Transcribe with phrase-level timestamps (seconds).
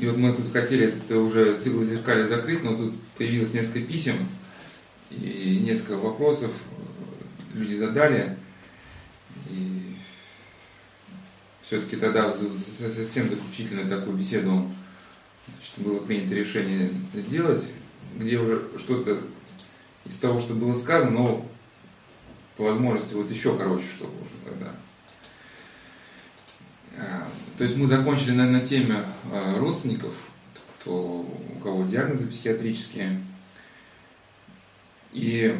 [0.00, 4.16] И вот мы тут хотели это уже цикл зеркали закрыть, но тут появилось несколько писем
[5.10, 6.50] и несколько вопросов
[7.52, 8.34] люди задали.
[9.50, 9.94] И
[11.60, 14.70] все-таки тогда совсем заключительную такую беседу
[15.46, 17.68] значит, было принято решение сделать,
[18.16, 19.20] где уже что-то
[20.06, 21.50] из того, что было сказано, но
[22.56, 24.72] по возможности вот еще короче, чтобы уже тогда.
[26.98, 29.02] А, то есть мы закончили на, на теме
[29.32, 30.14] а, родственников,
[30.80, 33.20] кто, у кого диагнозы психиатрические.
[35.12, 35.56] И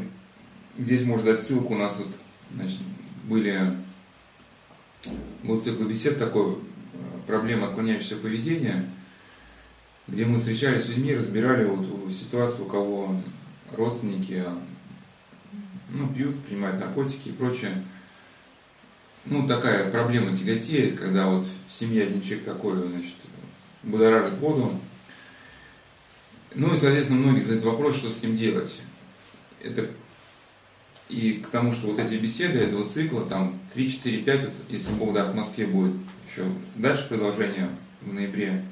[0.79, 2.09] здесь можно дать ссылку, у нас вот
[2.55, 2.79] значит,
[3.25, 3.77] были,
[5.43, 6.59] был цикл бесед такой, а,
[7.27, 8.89] проблема отклоняющегося поведения,
[10.09, 13.21] где мы встречались с людьми, разбирали вот ситуацию, у кого
[13.73, 14.45] родственники
[15.93, 17.73] ну, пьют, принимают наркотики и прочее.
[19.27, 23.15] Ну, такая проблема тяготеет, когда вот в семье один человек такой, значит,
[23.83, 24.79] будоражит воду.
[26.55, 28.81] Ну и, соответственно, многие задают вопрос, что с ним делать.
[29.63, 29.89] Это
[31.11, 34.93] и к тому, что вот эти беседы этого цикла, там 3, 4, 5, вот, если
[34.93, 35.93] Бог даст, в Москве будет
[36.27, 36.45] еще
[36.77, 37.69] дальше продолжение
[38.01, 38.65] в ноябре,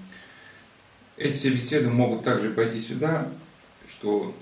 [1.17, 3.29] эти все беседы могут также пойти сюда,
[3.89, 4.35] что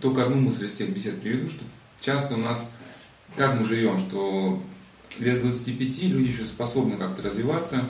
[0.00, 1.64] только одну мысль из тех бесед приведу, что
[2.00, 2.68] часто у нас,
[3.36, 4.62] как мы живем, что
[5.18, 7.84] лет 25 люди еще способны как-то развиваться,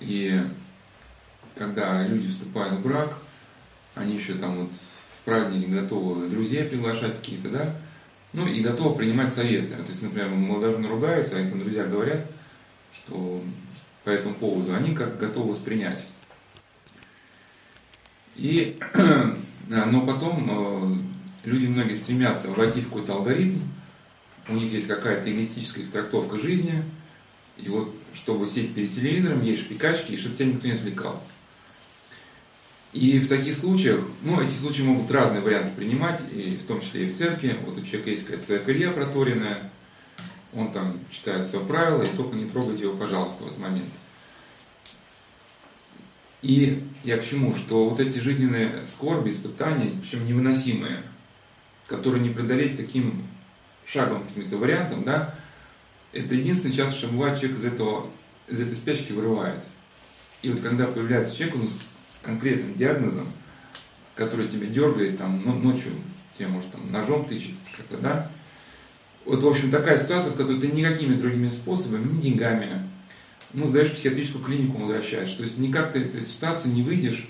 [0.00, 0.40] и
[1.56, 3.18] когда люди вступают в брак,
[3.94, 7.74] они еще там вот в празднике готовы друзей приглашать какие-то, да,
[8.32, 9.74] ну и готовы принимать советы.
[9.74, 12.24] То есть, например, молодожены ругаются, а им друзья говорят,
[12.92, 13.42] что
[14.04, 16.06] по этому поводу они как готовы воспринять.
[18.36, 18.78] И,
[19.68, 21.02] но потом
[21.44, 23.58] э, люди многие стремятся войти в какой-то алгоритм,
[24.48, 26.82] у них есть какая-то эгоистическая трактовка жизни,
[27.56, 31.22] и вот чтобы сидеть перед телевизором, есть шпикачки, и чтобы тебя никто не отвлекал.
[32.92, 37.04] И в таких случаях, ну, эти случаи могут разные варианты принимать, и в том числе
[37.04, 37.58] и в церкви.
[37.66, 39.70] Вот у человека есть какая-то своя колея проторенная,
[40.54, 43.90] он там читает все правила, и только не трогайте его, пожалуйста, в этот момент.
[46.40, 47.54] И я к чему?
[47.54, 51.02] Что вот эти жизненные скорби, испытания, причем невыносимые,
[51.86, 53.24] которые не преодолеть таким
[53.90, 55.34] шагом, каким-то вариантом, да,
[56.12, 58.06] это единственный час, что бывает, человек из, этого,
[58.48, 59.64] из этой спячки вырывает.
[60.42, 61.76] И вот когда появляется человек ну, с
[62.22, 63.26] конкретным диагнозом,
[64.14, 65.92] который тебя дергает, там, ну, ночью
[66.36, 68.30] тебе может там, ножом тычет, как-то, да,
[69.24, 72.82] вот, в общем, такая ситуация, в которой ты никакими другими способами, ни деньгами,
[73.52, 75.32] ну, сдаешь психиатрическую клинику, возвращаешь.
[75.32, 77.28] То есть никак ты этой ситуации не выйдешь,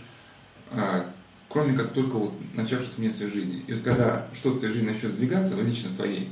[0.71, 1.11] а,
[1.49, 3.65] кроме как только вот начав что-то менять в своей жизни.
[3.67, 6.31] И вот когда что-то в твоей жизни начнет сдвигаться, лично в твоей,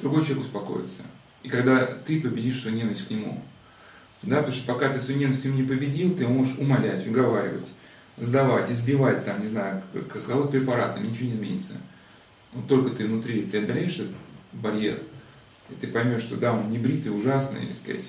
[0.00, 1.02] другой человек успокоится.
[1.42, 3.42] И когда ты победишь свою ненависть к нему.
[4.22, 7.68] Да, потому что пока ты свою ненависть к нему не победил, ты можешь умолять, уговаривать,
[8.18, 9.82] сдавать, избивать, там, не знаю,
[10.26, 11.74] колоть препараты, ничего не изменится.
[12.52, 14.12] Вот только ты внутри преодолеешь этот
[14.52, 14.98] барьер,
[15.70, 18.06] и ты поймешь, что да, он не бритый, ужасный, так сказать,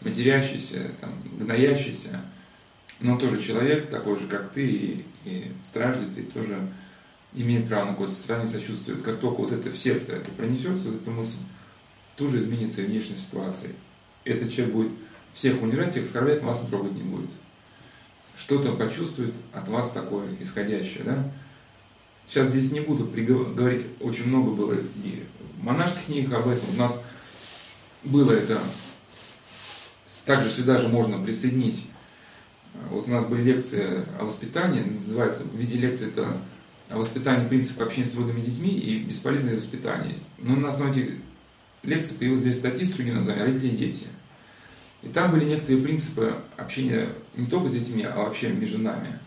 [0.00, 2.20] матерящийся, там, гноящийся,
[3.00, 6.58] но тоже человек, такой же, как ты, и, и страждет, и тоже
[7.34, 8.96] имеет право на какое-то стороне сочувствие.
[8.98, 11.38] Как только вот это в сердце это пронесется, вот эта мысль,
[12.16, 13.72] тут же изменится и внешняя ситуация.
[14.24, 14.92] Этот человек будет
[15.32, 17.30] всех унижать, всех оскорблять, вас трогать не будет.
[18.36, 21.30] Что-то почувствует от вас такое исходящее, да?
[22.28, 25.24] Сейчас здесь не буду говорить, очень много было и
[25.60, 26.68] монашеских книг об этом.
[26.74, 27.02] У нас
[28.04, 28.58] было это,
[30.24, 31.86] также сюда же можно присоединить.
[32.90, 36.36] Вот у нас были лекции о воспитании, называется, в виде лекции это
[36.88, 40.14] о воспитании принципов общения с трудными детьми и бесполезное воспитание.
[40.38, 41.14] Но на основе этих
[41.82, 44.06] лекций появилось две статьи, строгие названия «Родители и дети».
[45.02, 49.18] И там были некоторые принципы общения не только с детьми, а вообще между нами.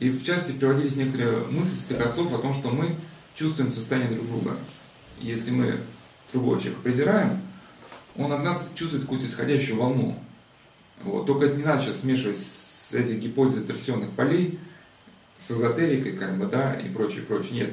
[0.00, 2.94] И в частности приводились некоторые мысли святых отцов о том, что мы
[3.34, 4.56] чувствуем состояние друг друга.
[5.20, 5.80] Если мы
[6.32, 7.40] другого человека презираем,
[8.16, 10.18] он от нас чувствует какую-то исходящую волну.
[11.02, 11.26] Вот.
[11.26, 14.58] Только это не надо сейчас смешивать с этих гипотез торсионных полей,
[15.38, 17.52] с эзотерикой, как бы, да, и прочее, прочее.
[17.54, 17.70] Нет,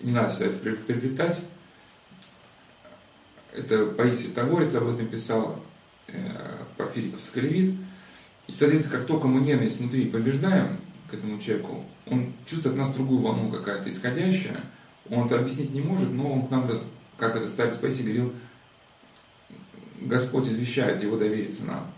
[0.00, 1.40] не надо сюда это приплетать.
[3.52, 5.60] Это Паисий Тагорец об этом писал,
[6.08, 6.14] э,
[6.76, 7.74] Порфириков Скалевит.
[8.46, 10.78] И, соответственно, как только мы ненависть внутри побеждаем
[11.10, 14.60] к этому человеку, он чувствует от нас другую волну какая-то исходящая.
[15.08, 16.70] Он это объяснить не может, но он к нам,
[17.16, 18.32] как это старец Паисий говорил,
[20.00, 21.90] Господь извещает его довериться нам.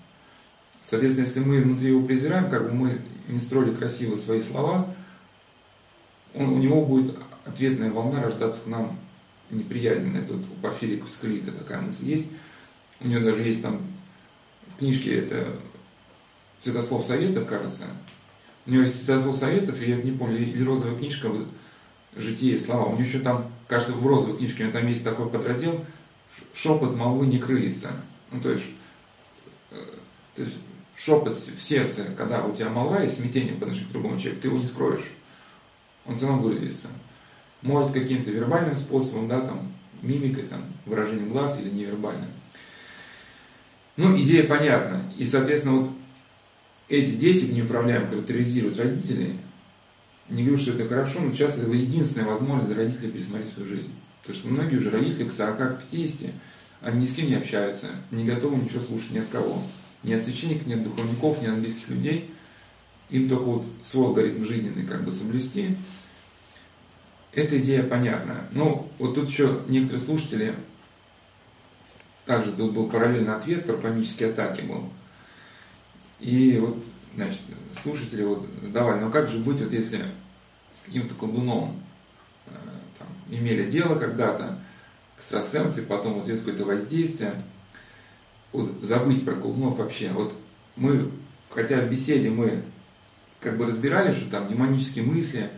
[0.83, 4.95] Соответственно, если мы внутри его презираем, как бы мы не строили красиво свои слова,
[6.35, 8.99] он, у него будет ответная волна рождаться к нам
[9.51, 10.19] неприязненно.
[10.19, 12.27] Это вот у Порфирия Кавскалита такая мысль есть.
[13.01, 13.81] У него даже есть там
[14.75, 15.57] в книжке это
[16.61, 17.85] Святослов Советов, кажется.
[18.67, 21.31] У него есть Святослов Советов, и я не помню, или розовая книжка
[22.17, 22.87] «Житие и слова».
[22.87, 25.85] У него еще там, кажется, в розовой книжке у него там есть такой подраздел
[26.53, 27.93] «Шепот молвы не крыется».
[28.33, 28.71] Ну, то есть,
[29.71, 29.77] э,
[30.35, 30.57] то есть
[30.97, 34.49] шепот в сердце, когда у тебя молва и смятение по отношению к другому человеку, ты
[34.49, 35.13] его не скроешь.
[36.07, 36.89] Он все равно выразится.
[37.63, 39.73] Может каким-то вербальным способом, да, там,
[40.03, 42.31] мимикой, там, выражением глаз или невербальным.
[43.97, 45.11] Ну, идея понятна.
[45.17, 45.91] И, соответственно, вот
[46.89, 49.39] эти дети неуправляемые, которые терроризируют родителей,
[50.29, 53.93] не говорю, что это хорошо, но часто это единственная возможность для родителей пересмотреть свою жизнь.
[54.23, 56.31] Потому что многие уже родители к 40, к 50,
[56.83, 59.63] они ни с кем не общаются, не готовы ничего слушать ни от кого.
[60.07, 62.31] Ни от священников, ни от духовников, ни от близких людей.
[63.11, 65.77] Им только вот свой алгоритм жизненный как бы соблюсти.
[67.33, 68.47] Эта идея понятна.
[68.53, 70.55] Но вот тут еще некоторые слушатели,
[72.25, 74.89] также тут был параллельный ответ про панические атаки был.
[76.21, 76.79] И вот,
[77.15, 77.41] значит,
[77.83, 80.05] слушатели вот задавали, ну как же быть, вот если
[80.73, 81.83] с каким-то колдуном
[82.47, 82.51] э,
[82.99, 84.59] там, имели дело когда-то,
[85.17, 87.43] экстрасенсы, потом вот идет какое-то воздействие,
[88.53, 90.11] вот забыть про колдунов вообще.
[90.11, 90.35] Вот
[90.77, 91.11] мы,
[91.51, 92.63] хотя в беседе мы
[93.41, 95.51] как бы разбирали, что там демонические мысли,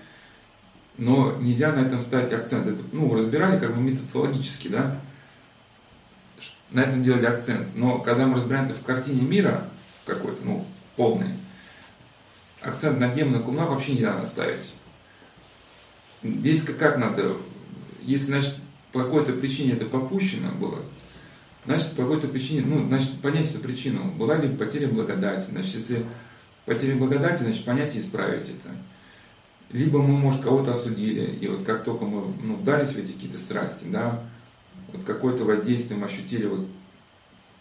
[0.96, 2.66] но нельзя на этом ставить акцент.
[2.66, 5.00] Это, ну, разбирали как бы методологически, да,
[6.70, 7.70] на этом делали акцент.
[7.74, 9.68] Но когда мы разбираем это в картине мира
[10.04, 11.34] какой-то, ну, полный,
[12.60, 14.74] акцент на демона колдунах вообще нельзя наставить.
[16.22, 17.36] Здесь как, как надо,
[18.02, 18.56] если, значит,
[18.92, 20.82] по какой-то причине это попущено было,
[21.64, 24.10] значит, по какой-то причине, ну, значит, понять эту причину.
[24.12, 25.50] Была ли потеря благодати?
[25.50, 26.04] Значит, если
[26.64, 28.74] потеря благодати, значит, понять и исправить это.
[29.70, 33.38] Либо мы, может, кого-то осудили, и вот как только мы ну, вдались в эти какие-то
[33.38, 34.22] страсти, да,
[34.92, 36.66] вот какое-то воздействие мы ощутили вот,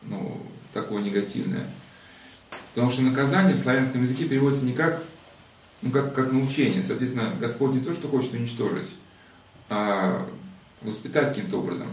[0.03, 0.41] ну,
[0.73, 1.67] такое негативное.
[2.73, 5.03] Потому что наказание в славянском языке переводится не как,
[5.81, 6.83] ну, как, как научение.
[6.83, 8.95] Соответственно, Господь не то, что хочет уничтожить,
[9.69, 10.25] а
[10.81, 11.87] воспитать каким-то образом.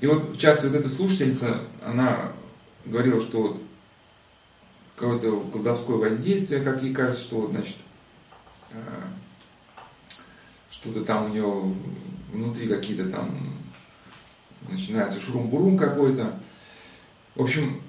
[0.00, 2.32] И вот, в частности, вот эта слушательница, она
[2.84, 3.62] говорила, что вот
[4.96, 7.76] какое-то колдовское воздействие, как ей кажется, что вот, значит,
[8.70, 8.76] э,
[10.70, 11.74] что-то там у нее
[12.32, 13.56] внутри какие-то там
[14.68, 16.38] начинается шурум-бурум какой-то.
[17.34, 17.80] В общем,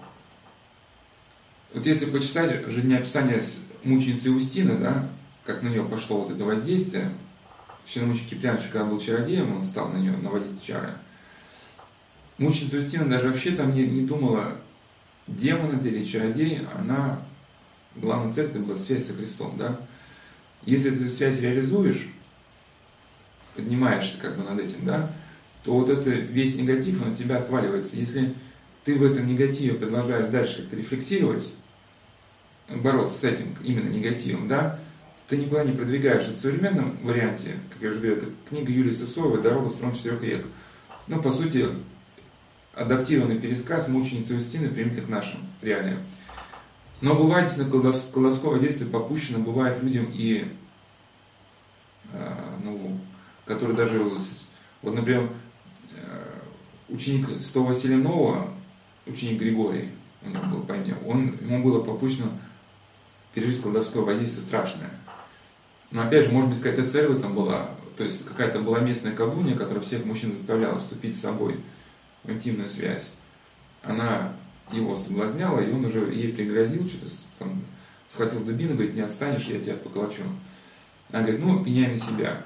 [1.73, 3.41] вот если почитать жизнеописание
[3.83, 5.09] мученицы Устины, да,
[5.45, 7.11] как на нее пошло вот это воздействие,
[7.85, 10.93] священномученик Киприанович, когда был чародеем, он стал на нее наводить чары.
[12.41, 14.55] Мученица Устина даже вообще там не, не думала,
[15.27, 17.21] демон это или чародей, она,
[17.95, 19.79] главная цель это была связь со Христом, да.
[20.65, 22.07] Если эту связь реализуешь,
[23.55, 25.11] поднимаешься как бы над этим, да,
[25.63, 27.95] то вот это весь негатив, он от тебя отваливается.
[27.95, 28.33] Если
[28.85, 31.51] ты в этом негативе продолжаешь дальше как-то рефлексировать,
[32.67, 34.79] бороться с этим именно негативом, да,
[35.27, 36.31] ты никуда не продвигаешься.
[36.31, 40.21] В современном варианте, как я уже говорил, это книга Юлии Сысоевой «Дорога в страну четырех
[40.21, 40.45] век».
[41.07, 41.67] Ну, по сути,
[42.73, 45.99] адаптированный пересказ мученицы Устины применительно к нашим реалиям.
[47.01, 50.47] Но бывает, действительно, колдовское действие попущено, бывает людям и,
[52.13, 52.33] э,
[52.63, 52.97] ну,
[53.45, 53.99] которые даже,
[54.81, 55.29] вот, например,
[55.95, 56.39] э,
[56.89, 58.53] ученик Сто Василинова,
[59.07, 59.89] ученик Григорий,
[60.21, 62.27] у него был по имени, он, ему было попущено
[63.33, 64.91] пережить колдовское воздействие страшное.
[65.89, 69.11] Но опять же, может быть, какая-то цель в этом была, то есть какая-то была местная
[69.11, 71.59] колдунья, которая всех мужчин заставляла вступить с собой
[72.23, 73.11] в интимную связь.
[73.83, 74.33] Она
[74.71, 77.61] его соблазняла, и он уже ей пригрозил, что-то там,
[78.07, 80.23] схватил дубину, говорит, не отстанешь, я тебя поколочу.
[81.11, 82.43] Она говорит, ну, пеняй на себя.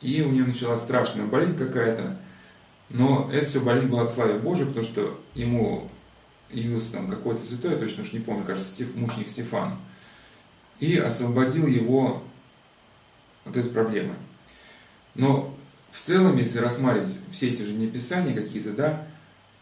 [0.00, 2.18] И у нее началась страшная болезнь какая-то,
[2.90, 5.90] но это все болезнь была к славе Божией, потому что ему
[6.50, 9.78] явился там какой-то святой, я точно уж не помню, кажется, Стеф, мученик Стефан,
[10.78, 12.22] и освободил его
[13.44, 14.14] от этой проблемы.
[15.14, 15.54] Но
[15.94, 19.06] в целом, если рассматривать все эти же неписания какие-то, да,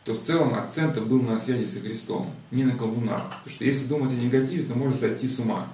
[0.05, 3.23] то в целом акцент был на связи со Христом, не на колдунах.
[3.29, 5.69] Потому что если думать о негативе, то можно сойти с ума.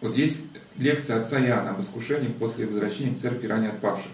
[0.00, 0.40] Вот есть
[0.76, 4.10] лекция отца Иоанна об искушениях после возвращения в церкви ранее отпавших.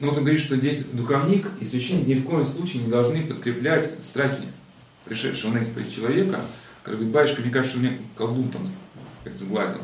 [0.00, 3.26] Но вот он говорит, что здесь духовник и священник ни в коем случае не должны
[3.26, 4.44] подкреплять страхи
[5.06, 6.40] пришедшего на исповедь человека,
[6.82, 8.66] который говорит, батюшка, мне кажется, что мне колдун там
[9.34, 9.80] сглазил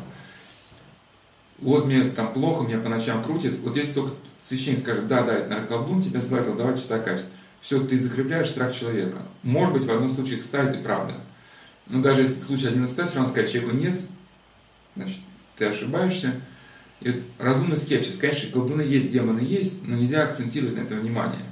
[1.59, 5.33] вот мне там плохо, меня по ночам крутит, вот если только священник скажет, да, да,
[5.33, 7.29] это наверное, колдун тебя сглазил, давай читай качество.
[7.61, 9.17] Все, ты закрепляешь страх человека.
[9.41, 11.15] Может быть, в одном случае кстати, это правда.
[11.89, 14.01] Но даже если случай один из ста, все равно сказать человеку нет,
[14.95, 15.19] значит,
[15.55, 16.33] ты ошибаешься.
[17.01, 21.45] И вот разумный скепсис, конечно, колдуны есть, демоны есть, но нельзя акцентировать на это внимание.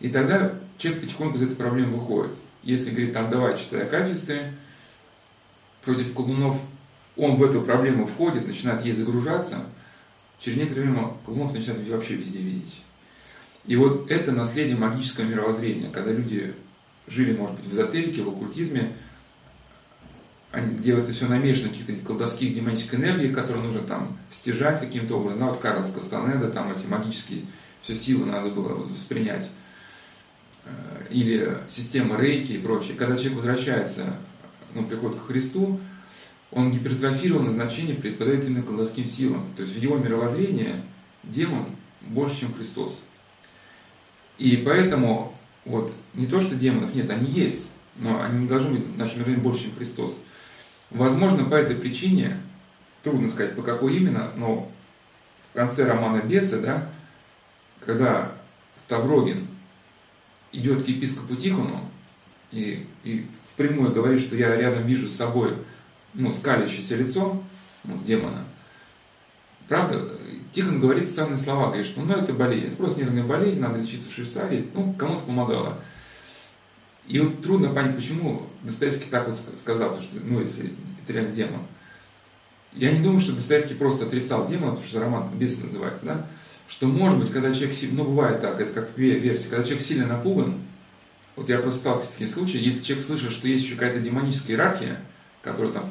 [0.00, 2.32] И тогда человек потихоньку из этой проблемы выходит.
[2.62, 4.52] если говорит, там, давай, читай акафисты,
[5.84, 6.60] против колунов,
[7.16, 9.64] он в эту проблему входит, начинает ей загружаться,
[10.38, 12.82] через некоторое время колунов начинает вообще везде видеть.
[13.66, 16.54] И вот это наследие магического мировоззрения, когда люди
[17.06, 18.92] жили, может быть, в эзотерике, в оккультизме,
[20.52, 25.40] где это все намешано, каких-то колдовских демонических энергий, которые нужно там стяжать каким-то образом.
[25.40, 27.44] Ну, вот Карлос Кастанеда, там эти магические
[27.80, 29.48] все силы надо было воспринять.
[30.64, 30.70] Э,
[31.10, 32.96] или система рейки и прочее.
[32.96, 34.16] Когда человек возвращается,
[34.74, 35.80] ну, приходит к Христу,
[36.52, 39.52] он гипертрофированное значение преподает именно колдовским силам.
[39.56, 40.76] То есть в его мировоззрении
[41.22, 41.66] демон
[42.02, 43.00] больше, чем Христос.
[44.38, 48.86] И поэтому вот не то, что демонов нет, они есть, но они не должны быть
[48.86, 50.18] в нашем мировоззрении больше, чем Христос.
[50.90, 52.36] Возможно, по этой причине,
[53.02, 54.70] трудно сказать, по какой именно, но
[55.50, 56.90] в конце романа «Бесы», да,
[57.80, 58.32] когда
[58.76, 59.46] Ставрогин
[60.52, 61.80] идет к епископу Тихону
[62.50, 65.54] и, и впрямую говорит, что я рядом вижу с собой
[66.14, 67.42] ну, скалящееся лицо
[67.84, 68.44] ну, демона,
[69.68, 70.08] правда,
[70.52, 74.10] Тихон говорит странные слова, говорит, что ну это болезнь, это просто нервная болезнь, надо лечиться
[74.10, 75.78] в Швейцарии, ну кому-то помогало.
[77.08, 81.60] И вот трудно понять, почему Достоевский так вот сказал, что, ну, если это реально демон.
[82.74, 86.26] Я не думаю, что Достоевский просто отрицал демона, потому что роман бес называется, да,
[86.68, 90.60] что может быть, когда человек, ну, бывает так, это как версия, когда человек сильно напуган,
[91.36, 94.56] вот я просто сталкивался с такими случаями, если человек слышит, что есть еще какая-то демоническая
[94.56, 94.98] иерархия,
[95.42, 95.90] которая там,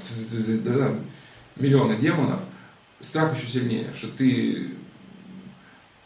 [1.57, 2.39] миллионы демонов,
[2.99, 4.71] страх еще сильнее, что ты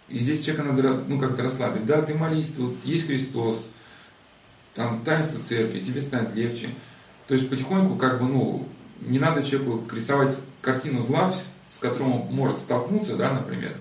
[0.07, 1.85] и здесь человека надо ну, как-то расслабить.
[1.85, 3.67] Да, ты молись, тут есть Христос,
[4.73, 6.69] там таинство церкви, тебе станет легче.
[7.27, 8.67] То есть потихоньку, как бы, ну,
[9.01, 11.33] не надо человеку рисовать картину зла,
[11.69, 13.75] с которым он может столкнуться, да, например,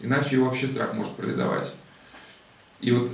[0.00, 1.74] иначе его вообще страх может парализовать.
[2.80, 3.10] И вот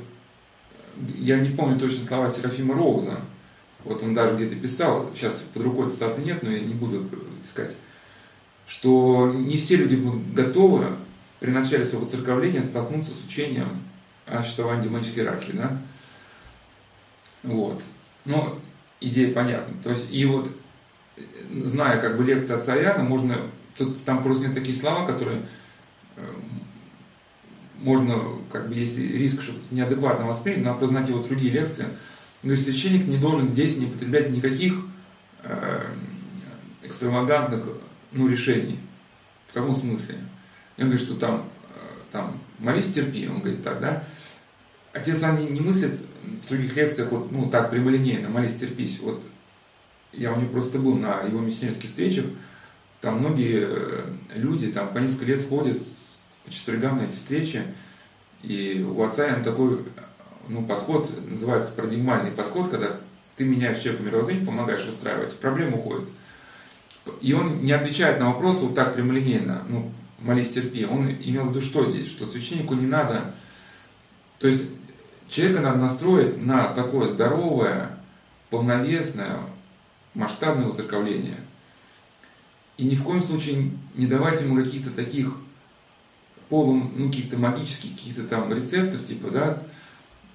[1.15, 3.19] я не помню точно слова Серафима Роуза,
[3.85, 7.07] вот он даже где-то писал, сейчас под рукой цитаты нет, но я не буду
[7.45, 7.75] искать,
[8.67, 10.87] что не все люди будут готовы
[11.41, 13.69] при начале своего церковления столкнуться с учением
[14.27, 15.79] о существовании демонической иерархии, да?
[17.43, 17.83] Вот.
[18.25, 18.59] Но
[19.01, 19.75] идея понятна.
[19.83, 20.51] То есть, и вот,
[21.51, 23.39] зная как бы лекции отца Иоанна, можно,
[23.77, 25.43] тут, там просто нет такие слова, которые
[26.17, 26.23] э,
[27.81, 28.19] можно,
[28.51, 31.87] как бы, если риск, что неадекватно воспримет, надо познать его другие лекции.
[32.45, 34.75] Но священник не должен здесь не употреблять никаких
[35.43, 35.87] э,
[36.83, 37.65] экстравагантных
[38.13, 38.79] ну, решений.
[39.49, 40.17] В каком смысле?
[40.77, 41.79] И он говорит, что там, э,
[42.13, 43.27] там молись, терпи.
[43.29, 44.05] Он говорит так, да?
[44.93, 45.99] Отец Ан не мыслит
[46.43, 49.01] в других лекциях вот, ну, так прямолинейно, молись, терпись.
[49.01, 49.25] Вот
[50.13, 52.27] я у него просто был на его миссионерских встречах,
[53.01, 55.77] там многие э, люди там по несколько лет ходят
[56.45, 57.63] по четвергам на эти встречи,
[58.43, 59.81] и у отца Иоанна такой
[60.49, 62.97] ну, подход, называется парадигмальный подход, когда
[63.37, 66.09] ты меняешь человеку мировоззрение, помогаешь выстраивать, проблема уходит.
[67.21, 70.87] И он не отвечает на вопросы вот так прямолинейно, ну, молись, терпи.
[70.87, 72.09] Он имел в виду что здесь?
[72.09, 73.35] Что священнику не надо...
[74.39, 74.65] То есть
[75.29, 77.91] человека надо настроить на такое здоровое,
[78.51, 79.39] полновесное,
[80.15, 81.41] масштабное воцерковление.
[82.77, 85.35] И ни в коем случае не давать ему каких-то таких
[86.49, 89.63] полум, ну, каких-то магических, каких-то там рецептов, типа, да,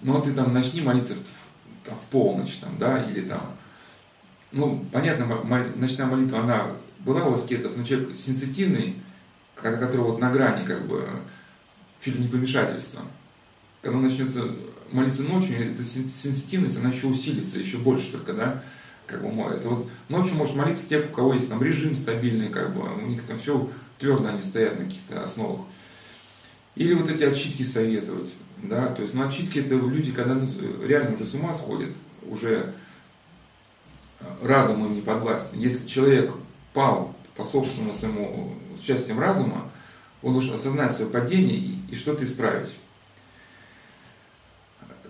[0.02, 3.42] ну, ты там начни молиться в, там, в полночь, там, да, или там,
[4.52, 5.26] ну, понятно,
[5.76, 6.68] ночная молитва, она
[7.00, 8.96] была у аскетов, но человек сенситивный,
[9.56, 11.08] который вот на грани, как бы,
[12.00, 13.02] чуть ли не помешательства.
[13.82, 14.44] Когда начнется
[14.92, 18.64] молиться ночью, эта сенситивность, она еще усилится, еще больше только, да,
[19.08, 22.74] как бы, это вот ночью может молиться те, у кого есть там режим стабильный, как
[22.74, 25.62] бы, у них там все твердо, они стоят на каких-то основах.
[26.76, 28.34] Или вот эти отчитки советовать,
[28.64, 30.48] да, то есть, ну, отчитки это люди, когда ну,
[30.86, 32.74] реально уже с ума сходят, уже
[34.42, 35.60] разум им не подвластен.
[35.60, 36.32] Если человек
[36.74, 39.70] пал по собственному своему счастьем разума,
[40.22, 42.76] он должен осознать свое падение и, и что-то исправить.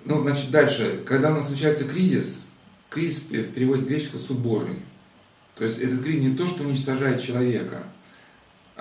[0.06, 2.42] Ну, значит, дальше, когда у нас случается кризис,
[2.90, 4.80] кризис в переводе с греческого суд Божий.
[5.56, 7.84] То есть этот кризис не то, что уничтожает человека,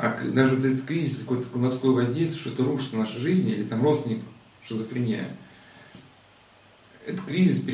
[0.00, 3.83] а даже вот этот кризис, какое-то колдовское воздействие, что-то рушится в нашей жизни, или там
[3.83, 4.23] родственник,
[4.62, 5.37] шизофрения.
[7.05, 7.64] Этот кризис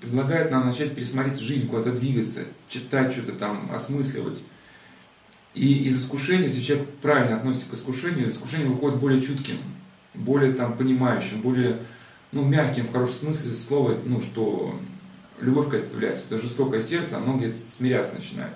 [0.00, 4.40] предлагает нам начать пересмотреть жизнь, куда-то двигаться, читать что-то там, осмысливать.
[5.54, 9.58] И из искушения, если человек правильно относится к искушению, из искушения выходит более чутким,
[10.14, 11.80] более там понимающим, более
[12.30, 14.78] ну, мягким в хорошем смысле слова, ну, что
[15.40, 18.54] любовь какая-то появляется, это жестокое сердце, оно где-то смиряться начинает.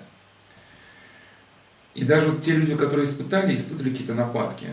[1.93, 4.67] И даже вот те люди, которые испытали, испытывали какие-то нападки,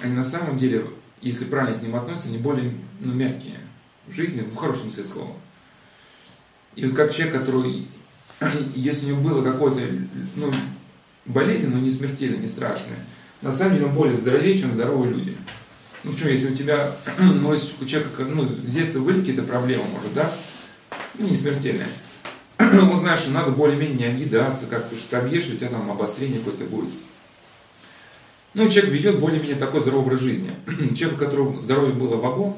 [0.00, 0.86] они на самом деле,
[1.22, 3.58] если правильно к ним относятся, они более ну, мягкие
[4.06, 5.36] в жизни, в хорошем смысле слова.
[6.76, 7.86] И вот как человек, который,
[8.74, 9.80] если у него было какое-то,
[10.36, 10.52] ну,
[11.26, 12.98] болезнь, но не смертельная, не страшная,
[13.42, 15.36] на самом деле он более здоровее, чем здоровые люди.
[16.04, 19.84] Ну что, если у тебя, ну, если у человека, ну, с детства были какие-то проблемы,
[19.92, 20.30] может, да,
[21.18, 21.86] ну, не смертельные,
[22.60, 25.90] он знает, что надо более-менее не объедаться, как, потому что ты объешь, у тебя там
[25.90, 26.90] обострение какое-то будет.
[28.52, 30.50] Ну, человек ведет более-менее такой здоровый образ жизни.
[30.94, 32.56] Человек, у которого здоровье было вагон,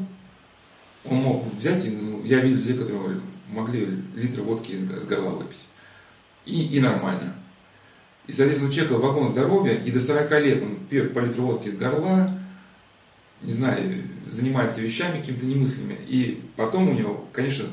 [1.04, 5.30] он мог взять, и, ну, я видел людей, которые могли литр водки из, из горла
[5.30, 5.66] выпить.
[6.46, 7.34] И, и нормально.
[8.26, 11.68] И, соответственно, у человека вагон здоровья, и до 40 лет он пьет по литру водки
[11.68, 12.38] из горла,
[13.42, 15.98] не знаю, занимается вещами какими-то немыслимыми.
[16.08, 17.66] И потом у него, конечно,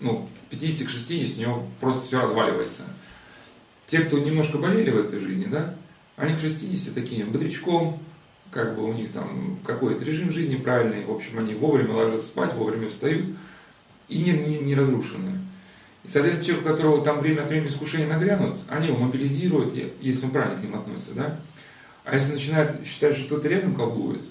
[0.00, 2.82] ну, 50 к 60 у него просто все разваливается.
[3.86, 5.74] Те, кто немножко болели в этой жизни, да,
[6.16, 8.00] они к 60 таким бодрячком,
[8.50, 12.54] как бы у них там какой-то режим жизни правильный, в общем, они вовремя ложатся спать,
[12.54, 13.28] вовремя встают
[14.08, 15.38] и не, не, не разрушенные.
[16.04, 20.24] И, соответственно, человек, у которого там время от времени искушения нагрянут, они его мобилизируют, если
[20.24, 21.40] он правильно к ним относится, да.
[22.04, 24.24] А если начинает считать, что кто-то рядом колдует,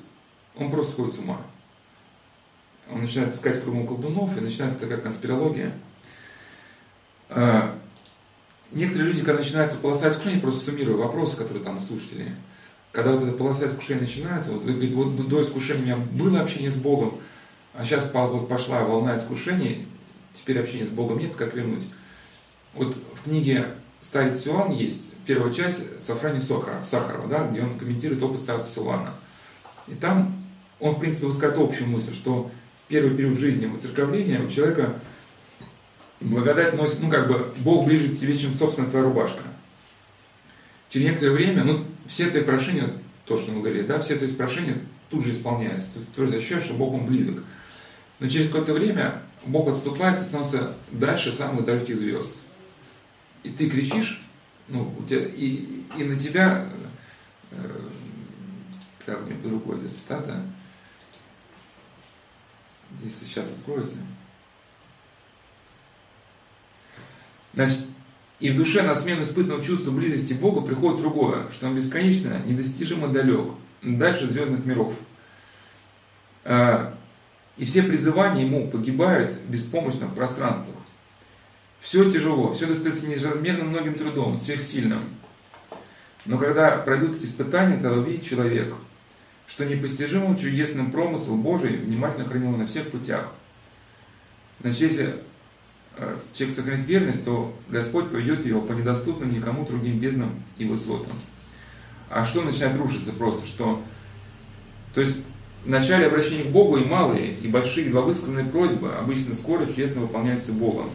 [0.56, 1.40] он просто сходит с ума.
[2.92, 5.74] Он начинает искать кругом колдунов, и начинается такая конспирология.
[7.30, 7.78] А,
[8.72, 12.32] некоторые люди, когда начинается полоса искушения, просто суммирую вопросы, которые там у слушателей.
[12.92, 16.72] Когда вот эта полоса искушения начинается, вот, говорит, вот до искушения у меня было общение
[16.72, 17.20] с Богом,
[17.74, 19.88] а сейчас пошла волна искушений,
[20.34, 21.86] теперь общения с Богом нет, как вернуть?
[22.74, 23.68] Вот в книге
[24.00, 29.14] «Старец Силан» есть первая часть Сафрани Сахара, Сахарова, да, где он комментирует опыт старца Силана.
[29.88, 30.36] И там
[30.80, 32.50] он, в принципе, высказывает общую мысль, что
[32.90, 35.00] первый период жизни воцерковления у человека
[36.20, 39.44] благодать носит, ну как бы, Бог ближе к тебе, чем, собственно, твоя рубашка.
[40.90, 42.92] Через некоторое время, ну, все твои прошения,
[43.26, 44.76] то, что мы говорили, да, все твои прошения
[45.10, 45.88] тут же исполняются.
[46.16, 47.44] То есть ощущаешь, что Бог, Он близок.
[48.20, 52.42] Но через какое-то время Бог отступает и становится дальше самых далеких звезд.
[53.44, 54.22] И ты кричишь,
[54.68, 56.68] ну, у тебя, и, и на тебя,
[57.52, 57.56] э,
[59.06, 60.44] так, у меня под рукой эта цитата,
[63.04, 63.98] если сейчас откроется.
[67.54, 67.80] Значит,
[68.40, 73.08] и в душе на смену испытанного чувства близости Бога приходит другое, что он бесконечно, недостижимо
[73.08, 74.94] далек, дальше звездных миров.
[76.46, 76.96] А,
[77.58, 80.78] и все призывания ему погибают беспомощно в пространствах.
[81.82, 85.04] Все тяжело, все достается неразмерным многим трудом, сверхсильным.
[86.26, 88.74] Но когда пройдут эти испытания, тогда увидит человек–
[89.50, 93.34] что непостижимым чудесным промысл Божий внимательно хранил на всех путях.
[94.62, 95.16] Значит, если
[95.98, 101.18] э, человек сохранит верность, то Господь поведет его по недоступным никому другим безднам и высотам.
[102.12, 103.46] А что начинает рушиться просто?
[103.48, 103.82] Что,
[104.94, 105.18] то есть
[105.66, 110.02] в начале обращения к Богу и малые, и большие, два высказанные просьбы обычно скоро чудесно
[110.02, 110.92] выполняются Богом.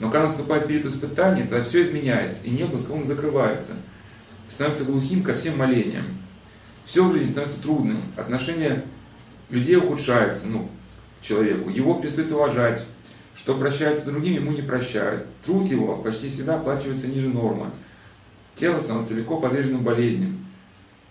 [0.00, 3.74] Но когда наступает период испытания, тогда все изменяется, и небо склонно закрывается,
[4.48, 6.06] становится глухим ко всем молениям
[6.84, 8.84] все в жизни становится трудным, отношение
[9.48, 10.68] людей ухудшается, ну,
[11.20, 12.84] человеку, его перестают уважать,
[13.34, 15.26] что прощается другим, ему не прощают.
[15.44, 17.70] Труд его почти всегда оплачивается ниже нормы.
[18.54, 20.46] Тело становится легко подверженным болезням.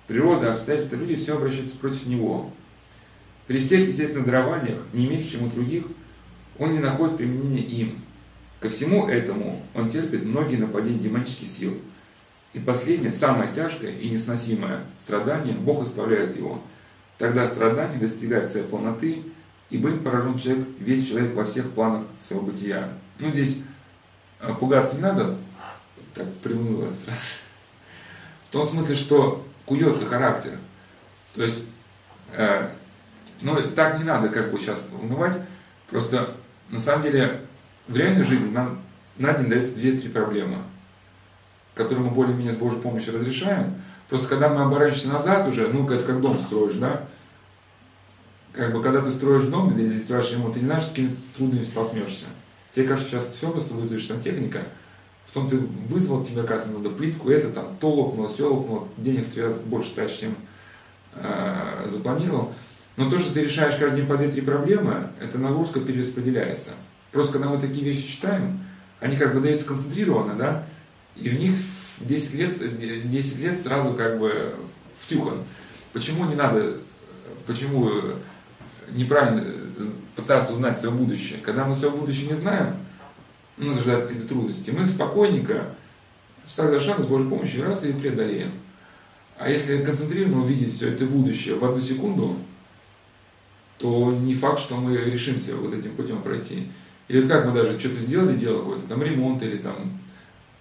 [0.08, 2.51] Природа, обстоятельства, люди все обращаются против него.
[3.47, 5.86] При всех естественных дарованиях, не меньше, чем у других,
[6.58, 7.99] он не находит применения им.
[8.60, 11.77] Ко всему этому он терпит многие нападения демонических сил–
[12.53, 16.62] и последнее, самое тяжкое и несносимое страдание, Бог оставляет его.
[17.17, 19.23] Тогда страдание достигает своей полноты,
[19.69, 22.89] ибо им поражен человек, весь человек во всех планах своего бытия.
[23.19, 23.57] Ну, здесь
[24.39, 25.38] э, пугаться не надо,
[26.15, 27.19] так приуныло сразу.
[28.45, 30.57] В том смысле, что куется характер.
[31.35, 31.65] То есть,
[32.31, 32.69] э,
[33.41, 35.38] ну, так не надо как бы сейчас унывать.
[35.91, 36.31] Просто,
[36.69, 37.41] на самом деле,
[37.88, 38.81] в реальной жизни нам
[39.17, 40.63] на день дается две-три проблемы–
[41.79, 43.75] который мы более-менее с Божьей помощью разрешаем.
[44.09, 47.03] Просто когда мы оборачиваемся назад уже, ну, это как дом строишь, да,
[48.51, 51.71] как бы, когда ты строишь дом или затеваешь ремонт, ты не знаешь, с какими трудностями
[51.71, 52.25] столкнешься.
[52.73, 54.59] Тебе кажется, сейчас все просто вызовешь сантехника,
[55.25, 59.25] в том ты вызвал, тебе, оказывается, надо плитку, это там, то лопнуло, все лопнуло, денег
[59.25, 60.35] в три раза больше тратишь, чем
[61.13, 62.51] э, запланировал.
[62.97, 66.71] Но то, что ты решаешь каждый день по две-три проблемы, это нагрузка перераспределяется.
[67.13, 68.59] Просто когда мы такие вещи читаем,
[68.99, 70.65] они как бы даются концентрированно, да,
[71.21, 71.55] и в них
[72.01, 74.55] 10 лет, 10 лет сразу как бы
[74.99, 75.43] втюхан.
[75.93, 76.77] Почему не надо,
[77.45, 77.91] почему
[78.91, 79.45] неправильно
[80.15, 81.39] пытаться узнать свое будущее?
[81.39, 82.77] Когда мы свое будущее не знаем,
[83.58, 85.75] нас ожидают какие-то трудности, мы спокойненько,
[86.47, 88.51] шаг за шагом, с Божьей помощью, раз и преодолеем.
[89.38, 92.38] А если концентрированно увидеть все это будущее в одну секунду,
[93.77, 96.67] то не факт, что мы решимся вот этим путем пройти.
[97.08, 99.98] Или вот как мы даже что-то сделали, дело какой-то, там ремонт или там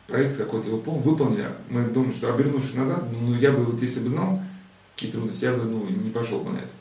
[0.08, 4.40] проект какой-то выполнили, мы думаем, что обернувшись назад, ну я бы вот если бы знал
[4.94, 6.72] какие трудности, я бы ну, не пошел бы на это.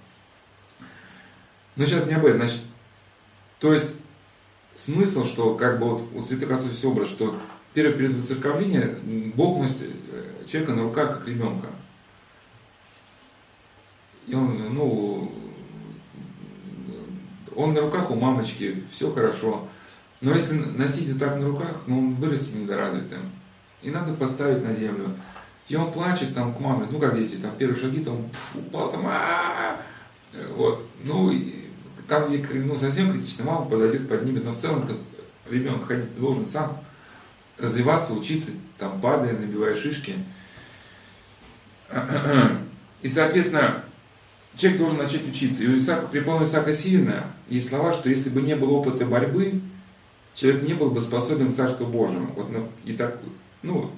[1.75, 2.39] Но сейчас не об этом.
[2.39, 2.61] Значит,
[3.59, 3.95] то есть
[4.75, 7.37] смысл, что как бы вот у святых отцов все образ, что
[7.73, 11.67] первое перед воцерковлением Бог носит э, человека на руках, как ребенка.
[14.25, 15.31] И он, ну,
[17.55, 19.67] он на руках у мамочки, все хорошо.
[20.21, 23.31] Но если носить вот так на руках, ну он вырастет недоразвитым.
[23.81, 25.13] И надо поставить на землю.
[25.67, 29.05] И он плачет там к маме, ну как дети, там первые шаги, там упал, там
[30.55, 30.85] Вот.
[31.03, 31.31] Ну,
[32.07, 34.45] там, где ну, совсем критично, мама подойдет, поднимет.
[34.45, 34.87] Но в целом
[35.49, 36.81] ребенок ходить должен сам
[37.57, 40.15] развиваться, учиться, там падая, набивая шишки.
[43.01, 43.83] И, соответственно,
[44.55, 45.63] человек должен начать учиться.
[45.63, 49.05] И у Исаака, при полном Исаака Сирина есть слова, что если бы не было опыта
[49.05, 49.61] борьбы,
[50.37, 52.31] человек не был бы способен к Царству Божьему.
[52.35, 52.47] Вот,
[52.85, 53.19] и так,
[53.63, 53.89] ну,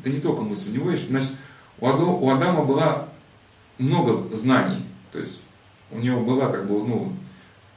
[0.00, 1.32] это не только мысль у него есть, значит,
[1.78, 3.08] у Адама была
[3.78, 5.42] много знаний, то есть
[5.90, 7.12] у него была как бы, ну,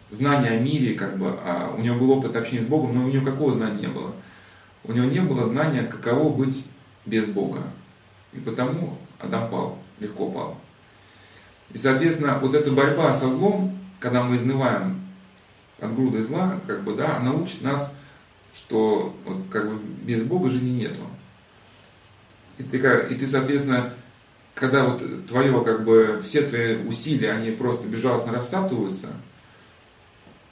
[0.10, 3.10] знание о мире, как бы, а у него был опыт общения с Богом, но у
[3.10, 4.13] него какого знания не было?
[4.86, 6.65] У него не было знания, каково быть
[7.06, 7.63] без Бога.
[8.32, 10.58] И потому Адам пал, легко пал.
[11.73, 15.01] И, соответственно, вот эта борьба со злом, когда мы изнываем
[15.82, 17.93] от груды зла, как бы, да, она учит нас,
[18.56, 21.02] что вот, как бы без Бога жизни нету.
[22.58, 23.94] И ты, и ты, соответственно,
[24.54, 29.10] когда вот твое, как бы, все твои усилия, они просто безжалостно растаптываются,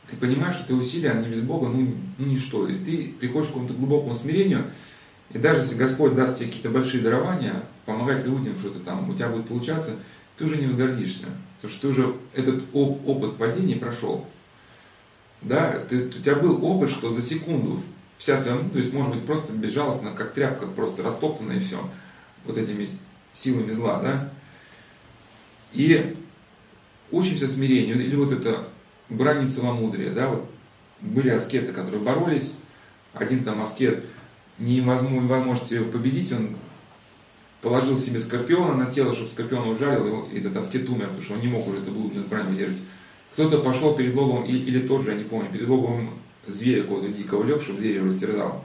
[0.10, 2.68] ты понимаешь, что твои усилия, они без Бога, ну, ну ничто.
[2.68, 4.66] И ты приходишь к какому-то глубокому смирению,
[5.32, 9.30] и даже если Господь даст тебе какие-то большие дарования, помогать людям, что-то там у тебя
[9.30, 9.96] будет получаться,
[10.38, 11.28] ты уже не возгордишься.
[11.58, 14.28] Потому что ты уже этот оп- опыт падения прошел.
[15.44, 17.82] Да, ты, у тебя был опыт, что за секунду
[18.18, 21.80] вся твоя мудрость может быть просто безжалостно, как тряпка, просто растоптана и все.
[22.46, 22.90] Вот этими
[23.34, 24.30] силами зла, да.
[25.74, 26.16] И
[27.12, 28.68] учимся смирению, или вот это
[29.10, 30.50] брани целомудрия, да, вот
[31.02, 32.54] были аскеты, которые боролись,
[33.14, 34.04] один там аскет
[34.58, 36.56] невозможно его победить, он
[37.62, 41.40] положил себе скорпиона на тело, чтобы скорпион ужалил, и этот аскет умер, потому что он
[41.40, 42.80] не мог уже это блудную брань выдержать.
[43.34, 46.12] Кто-то пошел перед логовом, или тот же, я не помню, перед логовом
[46.46, 48.64] зверя какого-то дикого лег, чтобы зверя растерзал.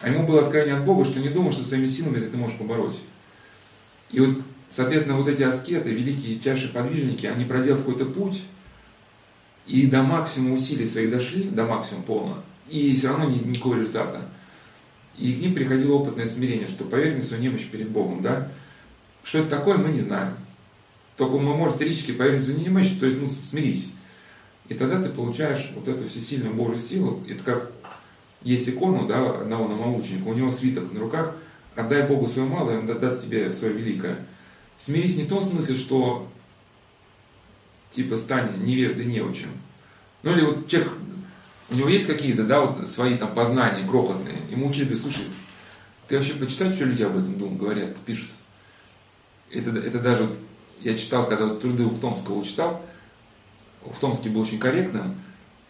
[0.00, 2.98] А ему было откровение от Бога, что не думал, что своими силами ты можешь побороть.
[4.10, 4.38] И вот,
[4.70, 8.42] соответственно, вот эти аскеты, великие чаши подвижники, они проделав какой-то путь,
[9.66, 14.20] и до максимума усилий своих дошли, до максимума полно, и все равно ни, никакого результата.
[15.18, 18.48] И к ним приходило опытное смирение, что поверь мне свою немощь перед Богом, да.
[19.24, 20.34] Что это такое, мы не знаем.
[21.16, 23.90] Только мы можем теоретически поверить в свою немощь, то есть, ну, смирись.
[24.68, 27.22] И тогда ты получаешь вот эту всесильную Божью силу.
[27.28, 27.72] Это как
[28.42, 31.34] есть икону, да, одного намоученика, у него свиток на руках,
[31.74, 34.26] отдай Богу свое малое, он даст тебе свое великое.
[34.78, 36.28] Смирись не в том смысле, что
[37.90, 39.48] типа стань невеждой неучим.
[40.22, 40.92] Ну или вот человек,
[41.70, 45.24] у него есть какие-то, да, вот свои там познания крохотные, ему учитель слушай,
[46.08, 48.30] ты вообще почитай, что люди об этом думают, говорят, пишут.
[49.50, 50.38] Это, это даже вот,
[50.82, 52.82] я читал, когда вот труды Ухтомского читал,
[53.84, 55.16] Ухтомский был очень корректным,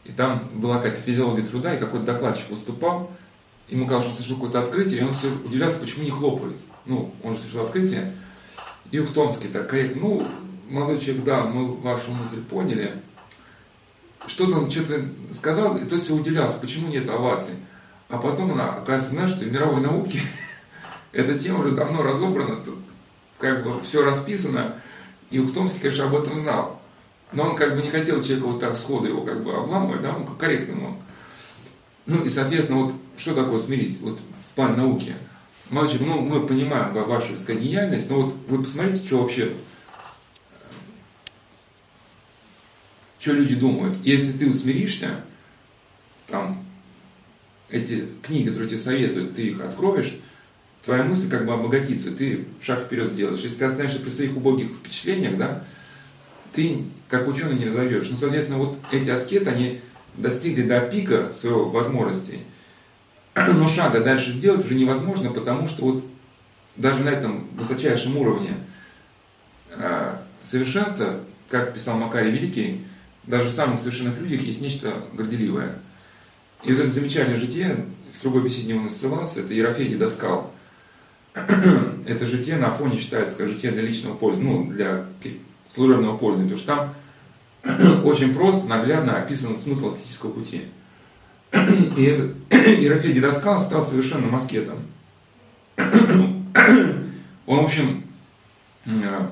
[0.04, 3.10] и там была какая-то физиология труда, и какой-то докладчик выступал,
[3.68, 6.56] ему казалось, что он совершил какое-то открытие, и он все удивлялся, почему не хлопает.
[6.84, 8.14] Ну, он же совершил открытие,
[8.90, 10.28] и Ухтомский так корректно, ну,
[10.68, 12.92] молодой человек, да, мы вашу мысль поняли.
[14.26, 17.54] Что-то он что-то сказал, и то все удивлялся, почему нет оваций.
[18.08, 20.20] А потом она, оказывается, знаешь, что в мировой науке
[21.12, 22.78] эта тема уже давно разобрана, тут
[23.38, 24.76] как бы все расписано,
[25.32, 26.80] и Ухтомский, конечно, об этом знал.
[27.32, 30.14] Но он как бы не хотел человека вот так сходу его как бы обламывать, да,
[30.14, 30.96] он корректно мог.
[32.04, 35.16] Ну и, соответственно, вот что такое смирить вот в плане науки?
[35.70, 39.52] Мальчик, ну мы понимаем вашу гениальность, но вот вы посмотрите, что вообще
[43.18, 43.96] что люди думают.
[44.02, 45.24] И если ты усмиришься,
[46.26, 46.64] там,
[47.70, 50.16] эти книги, которые тебе советуют, ты их откроешь,
[50.82, 53.40] твоя мысль как бы обогатится, ты шаг вперед сделаешь.
[53.40, 55.64] Если ты останешься при своих убогих впечатлениях, да,
[56.52, 58.08] ты как ученый не разовьешь.
[58.10, 59.80] Ну, соответственно, вот эти аскеты, они
[60.14, 62.40] достигли до пика своих возможностей,
[63.34, 66.04] но шага дальше сделать уже невозможно, потому что вот
[66.76, 68.56] даже на этом высочайшем уровне
[69.70, 72.84] э, совершенства, как писал Макарий Великий,
[73.24, 75.76] даже в самых совершенных людях есть нечто горделивое.
[76.64, 80.52] И вот это замечательное житие, в другой беседе он ссылался, это Ерофей Доскал.
[82.06, 85.06] это житие на фоне считается как житие для личного пользования, ну, для
[85.66, 86.94] служебного пользования, потому что
[87.64, 90.64] там очень просто, наглядно описан смысл аскетического пути.
[91.96, 94.78] И этот Ерофей Дедоскал стал совершенно маскетом.
[97.46, 98.04] Он, в общем,
[98.84, 99.26] э,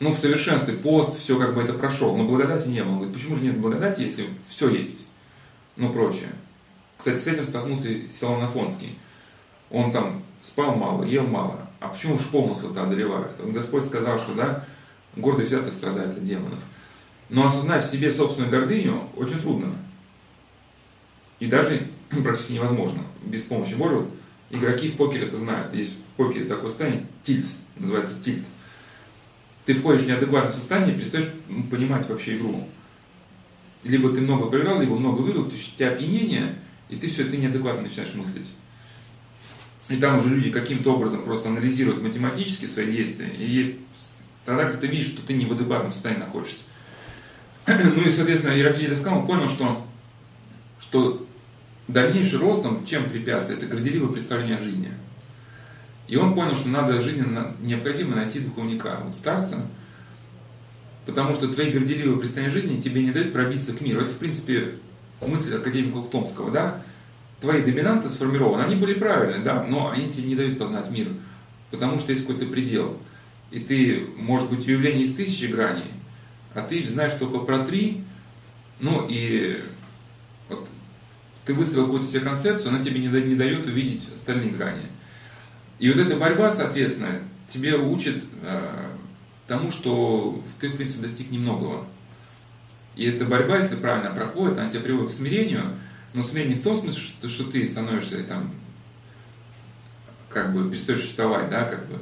[0.00, 2.92] ну, в совершенстве пост, все как бы это прошел, но благодати не было.
[2.92, 5.06] Он говорит, почему же нет благодати, если все есть,
[5.76, 6.28] ну, прочее.
[6.96, 7.88] Кстати, с этим столкнулся
[8.42, 8.96] Афонский.
[9.70, 11.60] Он там спал мало, ел мало.
[11.80, 13.32] А почему же помыслы-то одолевают?
[13.38, 14.64] Вот Господь сказал, что, да,
[15.16, 16.58] гордый всяк страдает от демонов.
[17.30, 19.72] Но осознать в себе собственную гордыню очень трудно.
[21.40, 21.88] И даже
[22.22, 23.02] практически невозможно.
[23.24, 24.06] Без помощи Божьего.
[24.50, 25.72] Игроки в покере это знают.
[25.72, 28.44] Есть в покере такое состояние, тильт, называется тильт.
[29.64, 31.30] Ты входишь в неадекватное состояние и перестаешь
[31.70, 32.68] понимать вообще игру.
[33.84, 37.24] Либо ты много проиграл, либо много выиграл, то есть у тебя опьянение, и ты все,
[37.24, 38.52] ты неадекватно начинаешь мыслить.
[39.88, 43.80] И там уже люди каким-то образом просто анализируют математически свои действия, и
[44.44, 46.62] тогда как ты видишь, что ты не в адекватном состоянии находишься.
[47.66, 49.86] Ну и, соответственно, Ерофей Доскал понял, что,
[50.80, 51.26] что
[51.88, 53.58] дальнейший рост, он чем препятствие?
[53.58, 54.92] Это горделивое представление о жизни.
[56.08, 59.66] И он понял, что надо жизненно необходимо найти духовника, вот старца,
[61.06, 64.00] потому что твои горделивые представления жизни тебе не дают пробиться к миру.
[64.00, 64.74] Это, в принципе,
[65.20, 66.82] мысль академика Ухтомского, да?
[67.42, 71.08] Твои доминанты сформированы, они были правильные, да, но они тебе не дают познать мир,
[71.72, 72.96] потому что есть какой-то предел.
[73.50, 75.90] И ты, может быть, явление из тысячи граней,
[76.54, 78.04] а ты знаешь только про три,
[78.78, 79.60] ну и
[80.48, 80.68] вот
[81.44, 84.84] ты выстроил какую-то себе концепцию, она тебе не, не дает увидеть остальные грани.
[85.80, 88.86] И вот эта борьба, соответственно, тебе учит э,
[89.48, 91.86] тому, что ты, в принципе, достиг немногого.
[92.94, 95.64] И эта борьба, если правильно проходит, она тебя приводит к смирению,
[96.14, 98.52] но смирение не в том смысле, что, что ты становишься там,
[100.28, 101.98] как бы перестаешь существовать, да, как бы,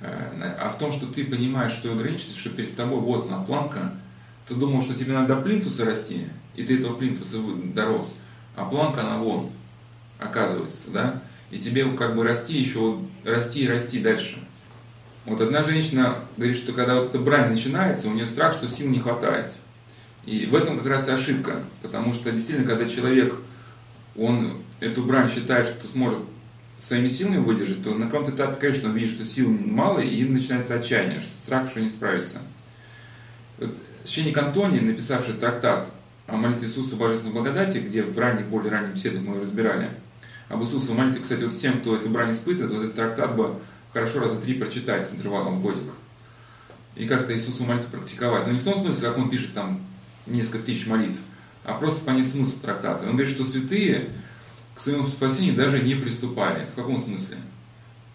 [0.00, 3.92] э, а в том, что ты понимаешь свою ограниченность, что перед тобой вот она планка,
[4.46, 7.38] ты думал, что тебе надо до плинтуса расти, и ты этого плинтуса
[7.74, 8.14] дорос,
[8.56, 9.50] а планка она вон,
[10.18, 14.38] оказывается, да, и тебе как бы расти еще, расти и расти дальше.
[15.24, 18.90] Вот одна женщина говорит, что когда вот эта брань начинается, у нее страх, что сил
[18.90, 19.52] не хватает.
[20.26, 23.34] И в этом как раз и ошибка, потому что действительно, когда человек,
[24.16, 26.20] он эту брань считает, что сможет
[26.78, 30.74] своими силами выдержать, то на каком-то этапе, конечно, он видит, что сил мало, и начинается
[30.74, 32.38] отчаяние, что страх, что не справится.
[33.58, 35.88] Вот священник Антоний, написавший трактат
[36.26, 39.90] о молитве Иисуса Божественной благодати, где в ранних, более ранних беседах мы разбирали,
[40.48, 43.56] об Иисусовой молитве, кстати, вот всем, кто эту брань испытывает, вот этот трактат бы
[43.92, 45.92] хорошо раза три прочитать с интервалом годик.
[46.96, 48.46] И как-то Иисусу молитву практиковать.
[48.46, 49.80] Но не в том смысле, как он пишет там
[50.26, 51.18] несколько тысяч молитв,
[51.64, 53.04] а просто понять смысл трактата.
[53.04, 54.10] Он говорит, что святые
[54.74, 56.66] к своему спасению даже не приступали.
[56.72, 57.36] В каком смысле?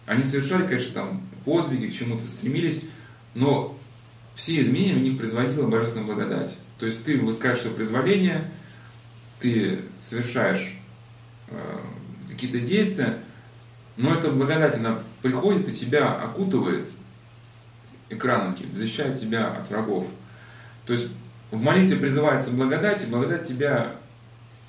[0.06, 2.82] Они совершали, конечно, там подвиги, к чему-то стремились,
[3.34, 3.78] но
[4.34, 6.56] все изменения в них производила Божественная благодать.
[6.78, 8.50] То есть ты высказываешь свое призволение,
[9.38, 10.74] ты совершаешь
[11.48, 11.78] э,
[12.28, 13.18] какие-то действия,
[13.96, 16.88] но эта благодать, она приходит и тебя окутывает
[18.08, 20.06] экраном, защищает тебя от врагов.
[20.86, 21.08] То есть
[21.50, 23.92] в молитве призывается благодать, и благодать тебя,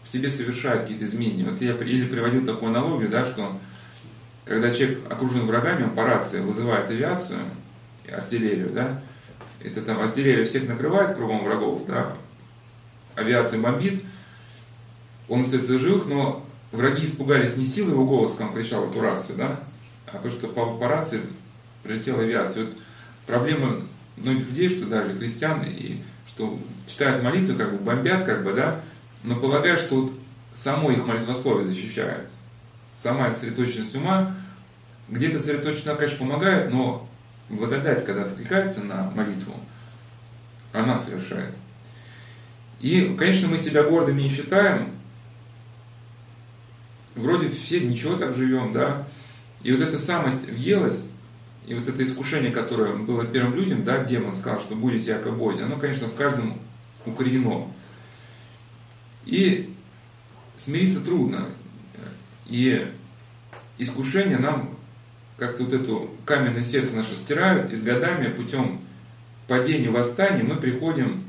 [0.03, 1.45] в тебе совершает какие-то изменения.
[1.45, 3.57] Вот я или приводил такую аналогию, да, что
[4.45, 7.39] когда человек окружен врагами, он по рации вызывает авиацию,
[8.11, 9.01] артиллерию, да,
[9.63, 12.17] это там артиллерия всех накрывает кругом врагов, да,
[13.15, 14.03] авиация бомбит,
[15.29, 19.37] он остается живых, но враги испугались не силы его голоса, как он кричал эту рацию,
[19.37, 19.59] да,
[20.07, 21.21] а то, что по, по рации
[21.83, 22.65] прилетела авиация.
[22.65, 22.73] Вот
[23.27, 23.81] проблема
[24.17, 28.81] многих людей, что даже христиан, и что читают молитвы, как бы бомбят, как бы, да,
[29.23, 30.13] но полагают, что вот
[30.53, 32.29] само их молитвословие защищает.
[32.95, 34.35] Сама сосредоточенность ума,
[35.09, 37.07] где-то сосредоточенность, конечно, помогает, но
[37.49, 39.53] благодать, когда откликается на молитву,
[40.73, 41.55] она совершает.
[42.79, 44.91] И, конечно, мы себя гордыми не считаем,
[47.15, 49.05] вроде все ничего так живем, да,
[49.63, 51.07] и вот эта самость въелась,
[51.65, 55.61] и вот это искушение, которое было первым людям, да, демон сказал, что будете яко боги,
[55.61, 56.57] оно, конечно, в каждом
[57.05, 57.67] укоренено.
[59.25, 59.73] И
[60.55, 61.45] смириться трудно.
[62.47, 62.91] И
[63.77, 64.75] искушение нам
[65.37, 68.79] как-то вот это каменное сердце наше стирают, и с годами путем
[69.47, 71.23] падения, восстания мы приходим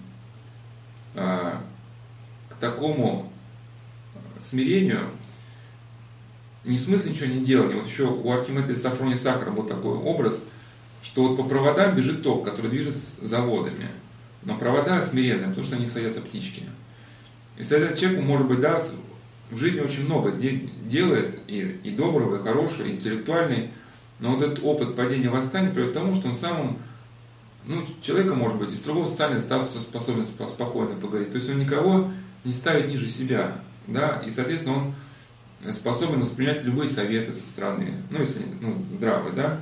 [1.14, 1.62] а,
[2.50, 3.32] к такому
[4.42, 5.08] смирению,
[6.64, 7.76] не в смысле ничего не делания.
[7.76, 10.42] Вот еще у Архимеда Сафрони Сахара был такой образ,
[11.02, 13.88] что вот по проводам бежит ток, который движет заводами.
[14.42, 16.62] Но провода смиренные, потому что на них садятся птички.
[17.56, 18.80] И соответственно, человеку, может быть, да,
[19.50, 23.70] в жизни очень много делает, и, и доброго, и хорошего, и интеллектуальный,
[24.18, 26.78] но вот этот опыт падения восстания приводит к тому, что он самым,
[27.66, 31.32] ну, человека, может быть, из другого социального статуса способен спокойно поговорить.
[31.32, 32.10] То есть он никого
[32.44, 33.58] не ставит ниже себя.
[33.86, 34.94] да, и, соответственно, он
[35.70, 39.60] способен воспринять любые советы со стороны, ну, если ну, здравые, да.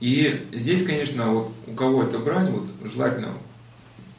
[0.00, 3.32] И здесь, конечно, вот у кого это брать, вот желательно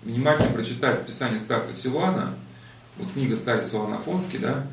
[0.03, 2.33] внимательно прочитать Писание старца Силуана,
[2.97, 4.65] вот книга старец Силуан Афонский, да,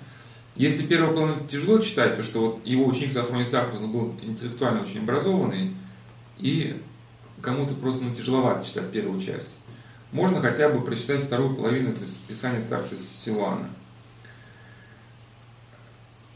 [0.56, 5.00] если первый половину тяжело читать, то что вот его ученик Сафроний Сахаров был интеллектуально очень
[5.00, 5.74] образованный,
[6.38, 6.80] и
[7.42, 9.56] кому-то просто ну, тяжеловато читать первую часть.
[10.12, 13.68] Можно хотя бы прочитать вторую половину, то есть Писание старца Силуана.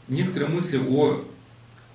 [0.09, 1.23] Некоторые мысли о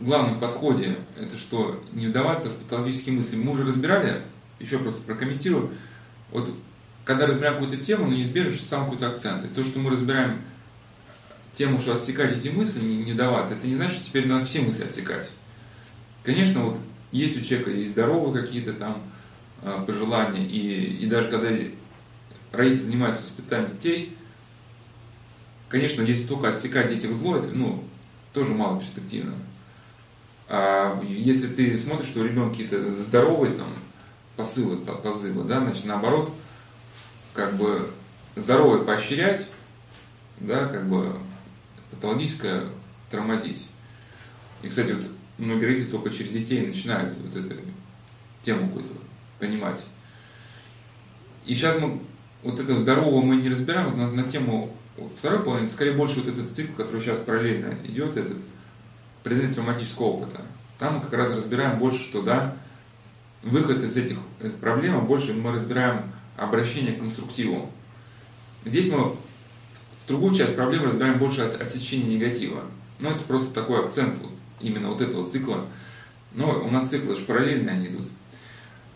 [0.00, 3.36] главном подходе, это что не вдаваться в патологические мысли.
[3.36, 4.22] Мы уже разбирали,
[4.60, 5.70] еще просто прокомментирую,
[6.30, 6.50] вот
[7.04, 9.44] когда разбираем какую-то тему, ну неизбежно, что сам какой-то акцент.
[9.44, 10.40] И то, что мы разбираем
[11.52, 14.60] тему, что отсекать эти мысли, не, не даваться, это не значит, что теперь надо все
[14.60, 15.30] мысли отсекать.
[16.22, 16.78] Конечно, вот
[17.12, 19.02] есть у человека и здоровые какие-то там
[19.62, 21.50] э, пожелания, и, и даже когда
[22.52, 24.16] родители занимаются воспитанием детей,
[25.68, 27.84] конечно, если только отсекать этих зло, это ну,
[28.34, 29.32] тоже мало перспективно.
[30.48, 33.68] А если ты смотришь, что у ребенка какие-то здоровые там
[34.36, 36.30] посылы, позывы, да, значит, наоборот,
[37.32, 37.88] как бы
[38.36, 39.46] здоровое поощрять,
[40.40, 41.16] да, как бы
[41.90, 42.64] патологическое
[43.10, 43.66] тормозить.
[44.62, 45.04] И, кстати, вот
[45.38, 47.54] многие родители только через детей начинают вот эту
[48.42, 48.90] тему какую-то
[49.38, 49.84] понимать.
[51.46, 52.00] И сейчас мы
[52.42, 54.74] вот этого здорового мы не разбираем, вот на, на тему
[55.16, 58.38] второй половины, скорее больше вот этот цикл, который сейчас параллельно идет, этот
[59.22, 60.40] преодоление травматического опыта.
[60.78, 62.56] Там мы как раз разбираем больше, что да,
[63.42, 64.18] выход из этих
[64.60, 66.02] проблем, а больше мы разбираем
[66.36, 67.70] обращение к конструктиву.
[68.64, 69.14] Здесь мы
[70.04, 72.62] в другую часть проблемы разбираем больше отсечения негатива.
[72.98, 74.18] Но ну, это просто такой акцент
[74.60, 75.64] именно вот этого цикла.
[76.32, 78.08] Но у нас циклы же параллельно они идут.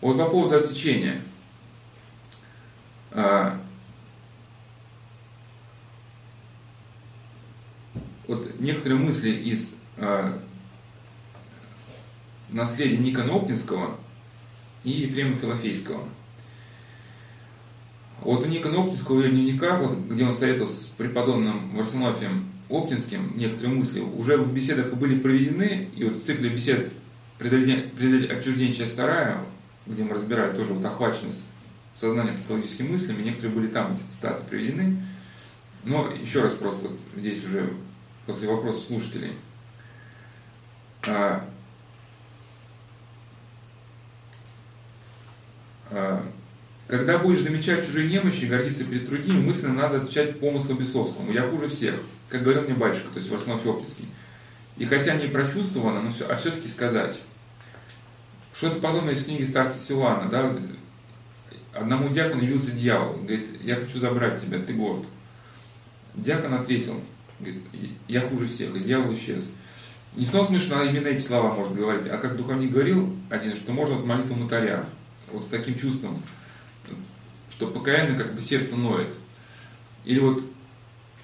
[0.01, 1.21] Вот по поводу отсечения.
[8.29, 10.39] Вот некоторые мысли из а,
[12.49, 13.95] наследия Никона Оптинского
[14.83, 16.03] и Ефрема Филофейского–
[18.21, 23.75] вот у Никона Оптинского в дневниках, вот, где он советовал с преподобным Варсонофием Оптинским, некоторые
[23.75, 26.91] мысли уже в беседах были проведены, и вот в цикле бесед
[27.37, 28.75] «Преодолеть отчуждение.
[28.75, 29.37] Часть вторая»,
[29.87, 31.45] где мы разбирали тоже вот охваченность
[31.93, 35.01] сознания патологическими мыслями, некоторые были там эти цитаты приведены.
[35.85, 37.71] Но еще раз просто вот здесь уже
[38.29, 39.31] после вопросов слушателей.
[41.07, 41.43] А,
[45.89, 46.23] а,
[46.87, 51.31] когда будешь замечать чужие немощи и гордиться перед другими, мысленно надо отвечать помыслу Бесовскому.
[51.31, 51.95] Я хуже всех,
[52.29, 54.07] как говорил мне батюшка, то есть Варснов Феоптинский.
[54.77, 57.19] И хотя не прочувствовано, но все, а все-таки сказать.
[58.53, 60.53] Что-то подобное из книги старца Силуана, да,
[61.73, 65.03] одному дьякону явился дьявол, говорит, я хочу забрать тебя, ты горд.
[66.13, 67.01] Дьякон ответил,
[67.39, 67.63] говорит,
[68.07, 69.51] я хуже всех, и дьявол исчез.
[70.15, 73.55] Не в том смысле, что именно эти слова может говорить, а как духовник говорил один,
[73.55, 74.85] что можно вот молитву мытаря,
[75.31, 76.21] вот с таким чувством,
[77.51, 79.13] что покаянно как бы сердце ноет.
[80.05, 80.43] Или вот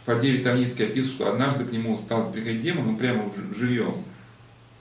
[0.06, 4.04] Фадей Витамницкий описывает, что однажды к нему стал приходить демон, ну прямо живьем.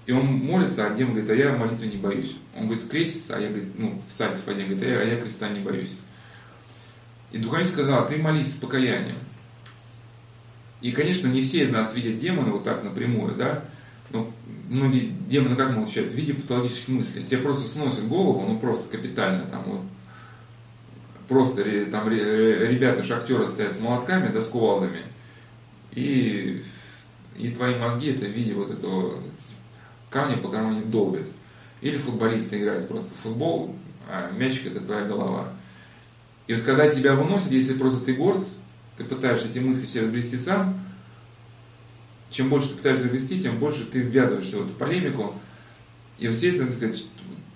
[0.05, 2.37] И он молится, а демон говорит, а я молитвы не боюсь.
[2.55, 5.21] Он говорит, крестится, а я, говорит, ну, в старец Фадей говорит, а я, а я
[5.21, 5.97] креста не боюсь.
[7.33, 9.17] И духовник сказал, «А ты молись с покаянием.
[10.85, 13.65] И, конечно, не все из нас видят демона вот так напрямую, да,
[14.11, 14.31] но
[14.69, 16.05] многие демоны как молчат?
[16.05, 17.25] В виде патологических мыслей.
[17.25, 19.81] Тебе просто сносят голову, ну просто капитально, там вот
[21.27, 25.01] просто там ребята, шахтеры стоят с молотками, да, с кувалдами,
[25.93, 26.63] и,
[27.39, 29.23] и твои мозги это в виде вот этого
[30.11, 31.27] камня, по которому они долбят.
[31.81, 33.75] Или футболисты играют просто в футбол,
[34.07, 35.49] а мячик это твоя голова.
[36.47, 38.47] И вот когда тебя выносят, если просто ты горд,
[38.97, 40.81] ты пытаешься эти мысли все разгрести сам,
[42.31, 45.35] чем больше ты пытаешься разгрести, тем больше ты ввязываешься в эту полемику.
[46.19, 47.05] И, естественно, так сказать,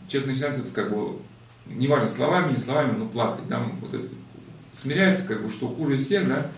[0.08, 1.18] человек начинает это как бы
[1.66, 4.08] неважно, словами, не словами, но плакать, да, вот это,
[4.72, 6.50] смиряется, как бы, что хуже всех, да,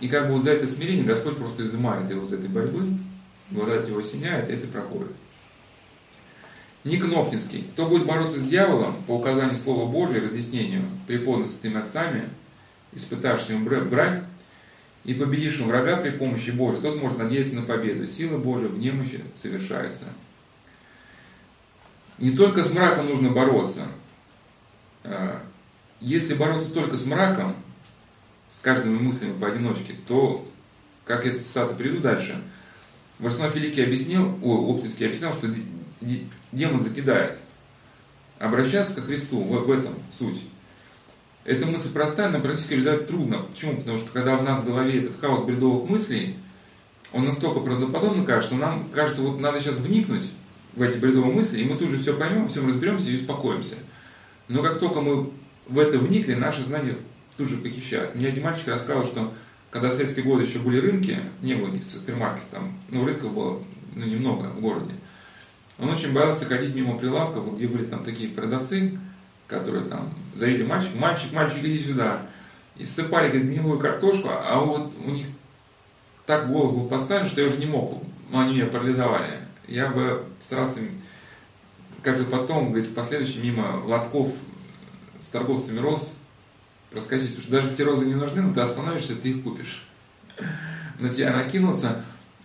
[0.00, 2.86] и как бы вот за это смирение Господь просто изымает его из этой борьбы,
[3.50, 5.16] благодать его осеняет, и это проходит.
[6.84, 7.64] Ник Нопкинский.
[7.72, 12.28] Кто будет бороться с дьяволом по указанию Слова Божия и разъяснению, преподанным святыми отцами,
[12.96, 14.24] испытавшим брать
[15.04, 18.06] и победившим врага при помощи Божией, тот может надеяться на победу.
[18.06, 20.06] Сила Божия в немощи совершается
[22.18, 23.86] не только с мраком нужно бороться.
[25.04, 25.42] А,
[26.00, 27.54] если бороться только с мраком,
[28.50, 30.48] с каждыми мыслями поодиночке, то,
[31.04, 32.42] как я эту цитату приведу дальше,
[33.18, 35.48] Варснов Великий объяснил, о, Оптинский объяснял, что
[36.52, 37.40] демон закидает.
[38.38, 40.44] Обращаться к Христу, в этом суть.
[41.46, 43.38] Эта мысль простая, но практически реализовать трудно.
[43.38, 43.76] Почему?
[43.76, 46.36] Потому что когда в нас в голове этот хаос бредовых мыслей,
[47.12, 50.32] он настолько правдоподобно кажется, что нам кажется, вот надо сейчас вникнуть
[50.74, 53.76] в эти бредовые мысли, и мы тут же все поймем, всем разберемся и успокоимся.
[54.48, 55.30] Но как только мы
[55.68, 56.96] в это вникли, наши знания
[57.36, 58.16] тут же похищают.
[58.16, 59.32] Мне один мальчик рассказал, что
[59.70, 63.62] когда в советские годы еще были рынки, не было ни супермаркетов, там, ну, рынков было
[63.94, 64.92] ну, немного в городе.
[65.78, 68.98] Он очень боялся ходить мимо прилавков, вот где были там такие продавцы,
[69.46, 72.22] которые там завели мальчик, мальчик, мальчик, иди сюда.
[72.76, 75.26] И ссыпали, говорит, гнилую картошку, а вот у них
[76.26, 79.38] так голос был поставлен, что я уже не мог, они меня парализовали.
[79.68, 80.80] Я бы старался,
[82.02, 84.32] как и потом, говорит, в последующем мимо лотков
[85.20, 86.14] с торговцами роз
[86.90, 89.86] проскочить, что даже если розы не нужны, но ты остановишься, ты их купишь.
[90.98, 92.02] На тебя накинуться,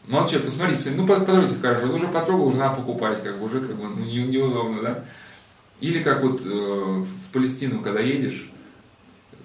[0.07, 3.87] молча, посмотрите, ну подождите, хорошо, уже потрогал, уже надо покупать, как бы уже как бы
[3.87, 5.03] ну, не, неудобно, да.
[5.81, 8.51] Или как вот э, в Палестину, когда едешь,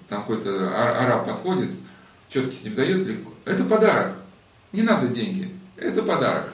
[0.07, 0.69] там какой-то
[1.01, 1.71] араб подходит,
[2.29, 4.13] четки тебе дает, это подарок,
[4.71, 6.53] не надо деньги, это подарок.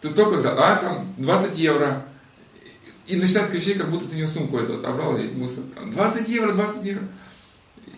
[0.00, 2.04] Ты только взял, а там 20 евро,
[3.06, 6.52] и начинает кричать, как будто ты не сумку эту отобрал, и мусор, там, 20 евро,
[6.52, 7.02] 20 евро.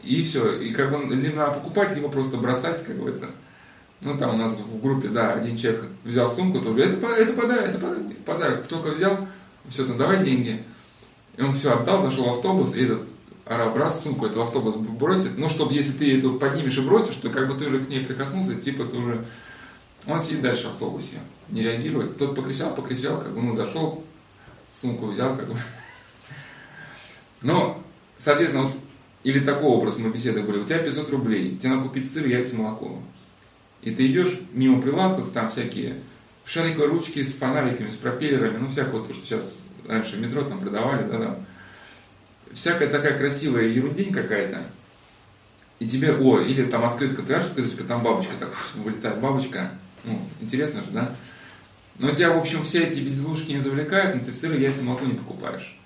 [0.05, 3.27] И все, и как бы либо надо покупать, либо просто бросать, как бы это.
[4.01, 7.69] Ну, там у нас в группе, да, один человек взял сумку, то это, это подарок,
[7.69, 8.67] это подарок, подарок.
[8.67, 9.29] Только взял,
[9.69, 10.65] все, там, давай деньги.
[11.37, 13.07] И он все отдал, зашел в автобус, и этот
[13.51, 15.37] араб раз сумку эту автобус бросит.
[15.37, 18.05] Ну, чтобы если ты эту поднимешь и бросишь, то как бы ты уже к ней
[18.05, 19.25] прикоснулся, типа ты уже...
[20.07, 21.19] Он сидит дальше в автобусе,
[21.49, 22.17] не реагирует.
[22.17, 24.03] Тот покричал, покричал, как бы, ну, зашел,
[24.71, 25.57] сумку взял, как бы.
[27.43, 27.83] Но,
[28.17, 28.77] соответственно, вот,
[29.25, 32.57] или такой образ мы беседы были, у тебя 500 рублей, тебе надо купить сыр, яйца,
[32.57, 32.99] молоко.
[33.83, 35.97] И ты идешь мимо прилавков, там всякие
[36.45, 39.57] шариковые ручки с фонариками, с пропеллерами, ну, всякое то, что сейчас
[39.91, 41.47] раньше в метро там продавали, да, там.
[42.53, 44.63] Всякая такая красивая ерундень какая-то.
[45.79, 49.73] И тебе, о, или там открытка, ты открытка, там бабочка так вылетает, бабочка.
[50.05, 51.15] Ну, интересно же, да?
[51.99, 55.05] Но тебя, в общем, все эти безделушки не завлекают, но ты сыр и яйца молоко
[55.05, 55.79] не покупаешь.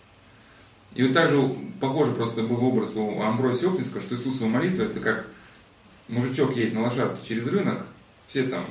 [0.95, 1.43] И вот так же
[1.81, 5.27] похоже просто был образ у Амбросия Оптинского, что Иисусова молитва это как
[6.09, 7.85] мужичок едет на лошадке через рынок,
[8.27, 8.67] все там,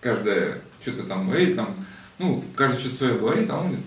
[0.00, 1.74] каждая что-то там, эй, там,
[2.18, 3.78] ну, каждый что-то свое говорит, а он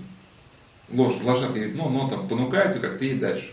[0.94, 3.52] лошадь, говорит, ну, но там понукает, и как-то едет дальше.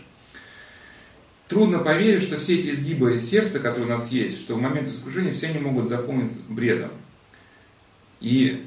[1.47, 5.33] Трудно поверить, что все эти изгибы сердца, которые у нас есть, что в момент искушения
[5.33, 6.91] все они могут заполнить бредом.
[8.21, 8.65] И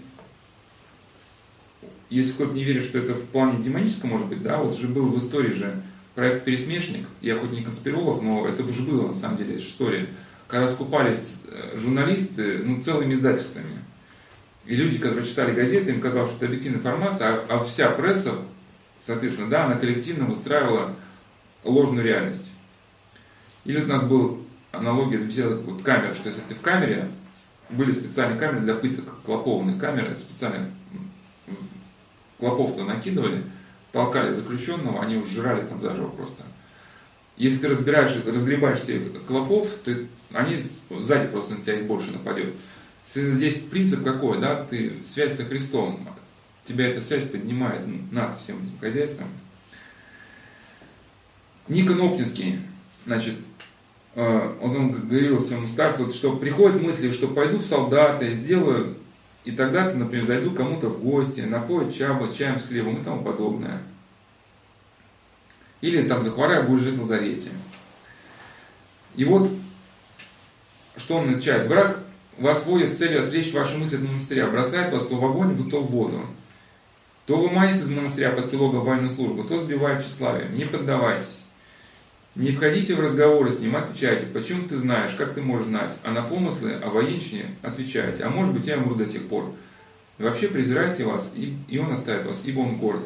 [2.11, 5.07] если кто-то не верит, что это в плане демоническом может быть, да, вот же был
[5.07, 5.83] в истории же
[6.15, 10.07] проект «Пересмешник», я хоть не конспиролог, но это уже было на самом деле история,
[10.47, 13.79] когда скупались э, журналисты ну, целыми издательствами.
[14.67, 18.35] И люди, которые читали газеты, им казалось, что это объективная информация, а, а вся пресса,
[19.05, 20.95] соответственно, да, она коллективно выстраивала
[21.63, 22.53] ложную реальность.
[23.65, 24.41] Или у нас был
[24.73, 27.09] аналогия, вот камера, что если ты в камере,
[27.71, 30.71] были специальные камеры для пыток, клопованные камеры, специальные
[32.39, 33.45] клопов-то накидывали,
[33.93, 36.43] толкали заключенного, они уже жрали там заживо просто.
[37.37, 39.95] Если ты разбираешь, разгребаешь те клопов, то
[40.33, 42.53] они сзади просто на тебя их больше нападет.
[43.07, 46.09] Здесь принцип какой, да, ты связь со Христом,
[46.65, 49.29] тебя эта связь поднимает над всем этим хозяйством.
[51.69, 52.59] Никон Оптинский,
[53.07, 53.35] значит,
[54.15, 58.97] э, он, говорил своему старцу, вот, что приходят мысли, что пойду в солдаты, сделаю
[59.45, 63.23] и тогда ты, например, зайду кому-то в гости, напоят чабу, чаем с хлебом и тому
[63.23, 63.83] подобное.
[65.83, 67.51] Или там захвораю, будешь жить в лазарете.
[69.17, 69.51] И вот,
[70.97, 71.69] что он начинает.
[71.69, 72.01] Враг
[72.39, 75.83] вас водит с целью отвлечь ваши мысли от монастыря, бросает вас то в огонь, то
[75.83, 76.23] в воду.
[77.27, 80.49] То выманит из монастыря под прилога военную службу, то сбивает тщеславие.
[80.51, 81.41] Не поддавайтесь.
[82.35, 86.11] Не входите в разговоры с ним, отвечайте, почему ты знаешь, как ты можешь знать, а
[86.11, 89.55] на помыслы о военщине отвечайте, а может быть я умру до тех пор.
[90.19, 93.03] Вообще презирайте вас, и, и он оставит вас, ибо он горд.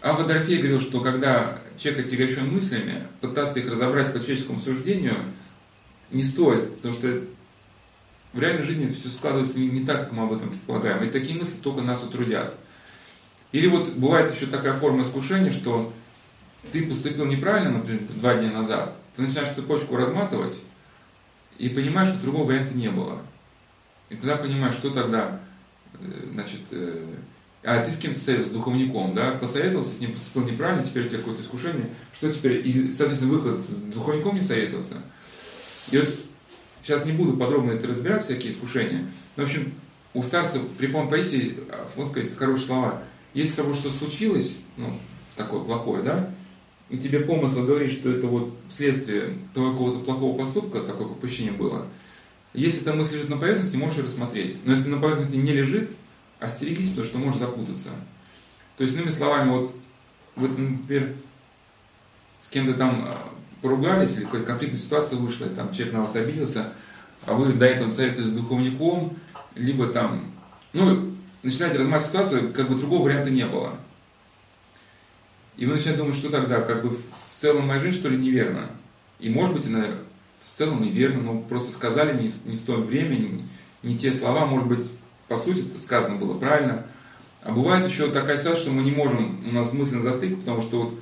[0.00, 5.16] А Водорофей говорил, что когда человек отягощен мыслями, пытаться их разобрать по человеческому суждению
[6.12, 7.20] не стоит, потому что
[8.32, 11.02] в реальной жизни все складывается не, не так, как мы об этом предполагаем.
[11.02, 12.54] И такие мысли только нас утрудят.
[13.52, 15.92] Или вот бывает еще такая форма искушения, что
[16.72, 20.54] ты поступил неправильно, например, два дня назад, ты начинаешь цепочку разматывать
[21.58, 23.18] и понимаешь, что другого варианта не было.
[24.10, 25.40] И тогда понимаешь, что тогда,
[25.94, 27.06] э, значит, э,
[27.64, 31.08] а ты с кем-то советовался, с духовником, да, посоветовался с ним, поступил неправильно, теперь у
[31.08, 34.96] тебя какое-то искушение, что теперь, и, соответственно, выход, с духовником не советоваться.
[35.90, 36.08] И вот
[36.82, 39.72] сейчас не буду подробно это разбирать, всякие искушения, но, в общем,
[40.14, 41.58] у старца при помощи Паисии,
[41.96, 43.02] он сказать хорошие слова,
[43.34, 44.92] если с тобой что случилось, ну,
[45.36, 46.30] такое плохое, да,
[46.90, 51.86] и тебе помысл говорит, что это вот вследствие того какого-то плохого поступка такое попущение было,
[52.54, 54.56] если эта мысль лежит на поверхности, можешь ее рассмотреть.
[54.64, 55.90] Но если на поверхности не лежит,
[56.40, 57.90] остерегись, потому что можешь запутаться.
[58.76, 59.74] То есть, иными словами, вот,
[60.34, 61.14] вот например,
[62.40, 63.28] с кем-то там а,
[63.60, 66.72] поругались, или какая-то конфликтная ситуация вышла, там человек на вас обиделся,
[67.26, 69.16] а вы до этого советуетесь с духовником,
[69.54, 70.32] либо там,
[70.72, 71.12] ну,
[71.42, 73.74] начинаете размать ситуацию, как бы другого варианта не было.
[75.56, 78.66] И вы начинаете думать, что тогда, как бы в целом моя жизнь, что ли, неверна.
[79.18, 79.86] И может быть, она
[80.44, 83.44] в целом неверна, но просто сказали не в, не в то время, не,
[83.82, 84.90] не те слова, может быть,
[85.26, 86.84] по сути, это сказано было правильно.
[87.42, 90.60] А бывает еще такая ситуация, что мы не можем, у нас мысль на затык, потому
[90.60, 91.00] что вот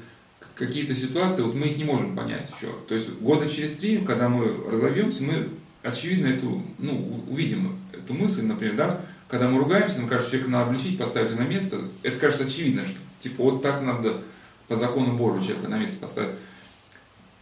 [0.54, 2.68] какие-то ситуации, вот мы их не можем понять еще.
[2.88, 5.48] То есть года через три, когда мы разовьемся, мы
[5.82, 10.70] очевидно эту, ну, увидим эту мысль, например, да, когда мы ругаемся, нам кажется, человека надо
[10.70, 14.22] обличить, поставить на место, это кажется очевидно, что типа вот так надо
[14.68, 16.36] по закону Божию человека на место поставить.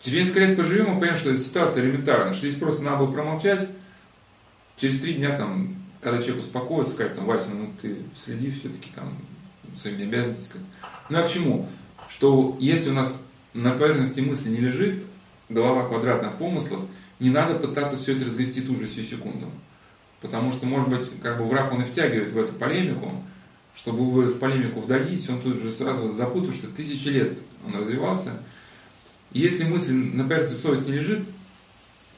[0.03, 3.13] Через несколько лет поживем, мы поймем, что эта ситуация элементарна, что здесь просто надо было
[3.13, 3.69] промолчать,
[4.77, 9.17] через три дня, там, когда человек успокоится, сказать, там, Вася, ну ты следи все-таки там
[9.77, 10.65] своими обязанностями.
[11.09, 11.69] Ну а к чему?
[12.09, 13.17] Что если у нас
[13.55, 15.03] на поверхности мысли не лежит,
[15.49, 16.81] голова квадратная от помыслов,
[17.19, 19.51] не надо пытаться все это разгрести ту же всю секунду.
[20.25, 23.23] Потому что, может быть, как бы враг он и втягивает в эту полемику,
[23.77, 28.31] чтобы вы в полемику вдались, он тут же сразу запутает, что тысячи лет он развивался.
[29.33, 31.29] Если мысль на поверхности совести не лежит,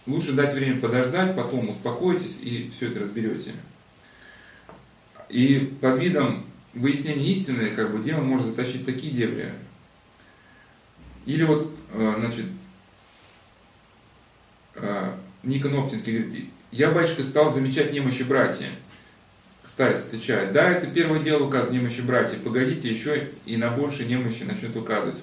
[0.06, 3.54] лучше дать время подождать, потом успокойтесь и все это разберете.
[5.28, 6.44] И под видом
[6.74, 9.52] выяснения истины, как бы, демон может затащить такие дебри.
[11.24, 12.46] Или вот, э, значит,
[14.76, 18.68] э, Никон Оптинский говорит, я, батюшка, стал замечать немощи братья.
[19.64, 24.42] Старец отвечает, да, это первое дело указывает немощи братья, погодите, еще и на больше немощи
[24.42, 25.22] начнет указывать,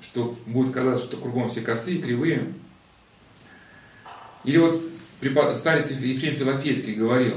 [0.00, 2.52] что будет казаться, что кругом все косые, кривые.
[4.44, 4.80] Или вот
[5.54, 7.36] старец Ефрем Филофейский говорил,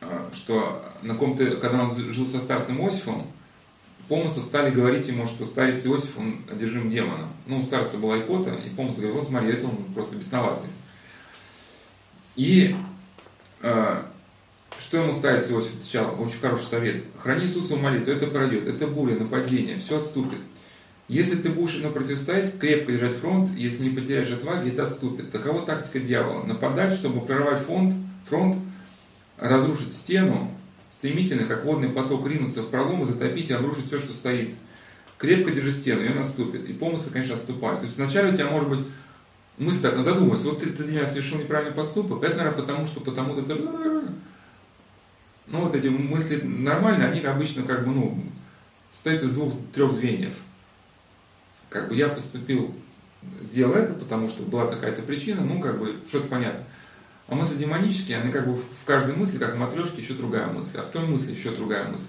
[0.00, 3.26] а, что на ком-то, когда он жил со старцем Иосифом,
[4.08, 7.32] помыслы стали говорить ему, что старец Иосиф, он одержим демоном.
[7.46, 10.68] Ну, у старца была икота, и помысл говорил, вот смотри, это он просто бесноватый.
[12.36, 12.76] И
[13.62, 14.02] э,
[14.78, 16.20] что ему ставит Иосиф отвечал?
[16.20, 17.04] Очень хороший совет.
[17.18, 20.38] Храни Иисуса в молитву, это пройдет, это буря, нападение, все отступит.
[21.08, 25.30] Если ты будешь ему противостоять, крепко держать фронт, если не потеряешь отваги, это отступит.
[25.30, 26.44] Такова тактика дьявола.
[26.44, 27.94] Нападать, чтобы прорвать фронт,
[28.28, 28.56] фронт
[29.38, 30.50] разрушить стену,
[30.90, 34.54] стремительно, как водный поток, ринуться в пролом и затопить и обрушить все, что стоит.
[35.16, 36.68] Крепко держи стену, и он отступит.
[36.68, 37.80] И помыслы, конечно, отступают.
[37.80, 38.80] То есть вначале у тебя может быть
[39.58, 43.00] мысль так, задумайся, вот ты, ты для меня совершил неправильный поступок, это, наверное, потому что,
[43.00, 43.54] потому-то ты...
[45.48, 48.22] Ну, вот эти мысли нормальные, они обычно как бы, ну,
[48.90, 50.34] состоят из двух-трех звеньев.
[51.68, 52.74] Как бы я поступил,
[53.40, 56.64] сделал это, потому что была такая-то причина, ну, как бы, что-то понятно.
[57.28, 60.78] А мысли демонические, они как бы в каждой мысли, как в матрешке, еще другая мысль,
[60.78, 62.06] а в той мысли еще другая мысль.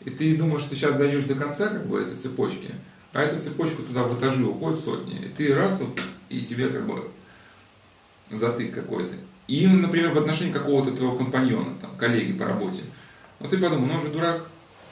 [0.00, 2.74] И ты думаешь, что сейчас дойдешь до конца как бы этой цепочки,
[3.12, 6.86] а эта цепочка туда в этажи уходит сотни, и ты раз тут, и тебе как
[6.86, 7.10] бы
[8.30, 9.14] затык какой-то.
[9.46, 12.82] И, например, в отношении какого-то твоего компаньона, там, коллеги по работе.
[13.38, 14.44] Вот ты подумал, ну он же дурак,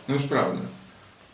[0.07, 0.61] ну уж правда.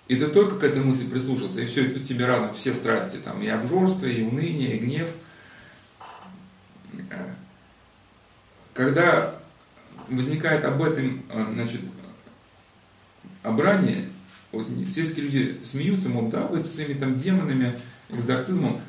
[0.08, 3.16] И ты только к этой мысли прислушался, и все, и тут тебе разом все страсти,
[3.16, 5.08] там, и обжорство, и уныние, и гнев.
[8.72, 9.34] Когда
[10.08, 11.22] возникает об этом,
[11.52, 11.82] значит,
[13.42, 14.06] обрание,
[14.50, 17.78] вот светские люди смеются, мол, да, вы со своими там демонами,
[18.08, 18.80] экзорцизмом.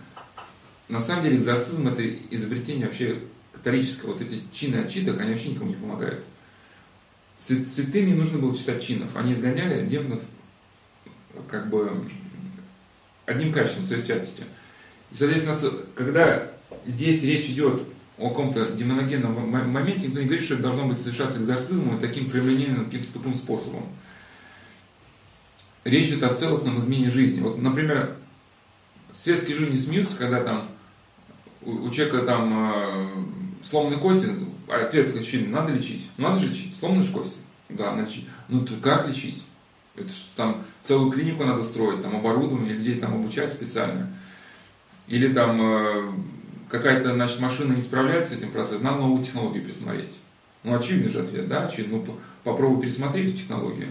[0.91, 3.17] На самом деле экзорцизм это изобретение вообще
[3.53, 4.11] католическое.
[4.11, 6.23] Вот эти чины отчиток, они вообще никому не помогают.
[7.39, 9.15] Святым не нужно было читать чинов.
[9.15, 10.21] Они изгоняли демонов
[11.49, 12.07] как бы
[13.25, 14.45] одним качеством, своей святостью.
[15.11, 15.55] И, соответственно,
[15.95, 16.51] когда
[16.85, 17.81] здесь речь идет
[18.17, 22.29] о каком-то демоногенном моменте, никто не говорит, что это должно быть совершаться экзорцизмом и таким
[22.29, 23.85] проявлением каким-то тупым способом
[25.83, 27.41] речь идет о целостном изменении жизни.
[27.41, 28.15] Вот, например,
[29.11, 30.69] светские не смеются, когда там
[31.63, 33.07] у, человека там э,
[33.63, 34.27] сломанные кости,
[34.67, 36.09] а ответ очевидно, надо лечить.
[36.17, 37.37] Надо же лечить, сломанные же кости.
[37.69, 38.27] Да, надо лечить.
[38.47, 39.45] Ну, то как лечить?
[39.95, 44.11] Это что там целую клинику надо строить, там оборудование, людей там обучать специально.
[45.07, 46.11] Или там э,
[46.69, 50.17] какая-то, значит, машина не справляется с этим процессом, надо новую технологию пересмотреть.
[50.63, 51.97] Ну, очевидный же ответ, да, очевидно.
[51.97, 53.89] Ну, попробуй пересмотреть технологию.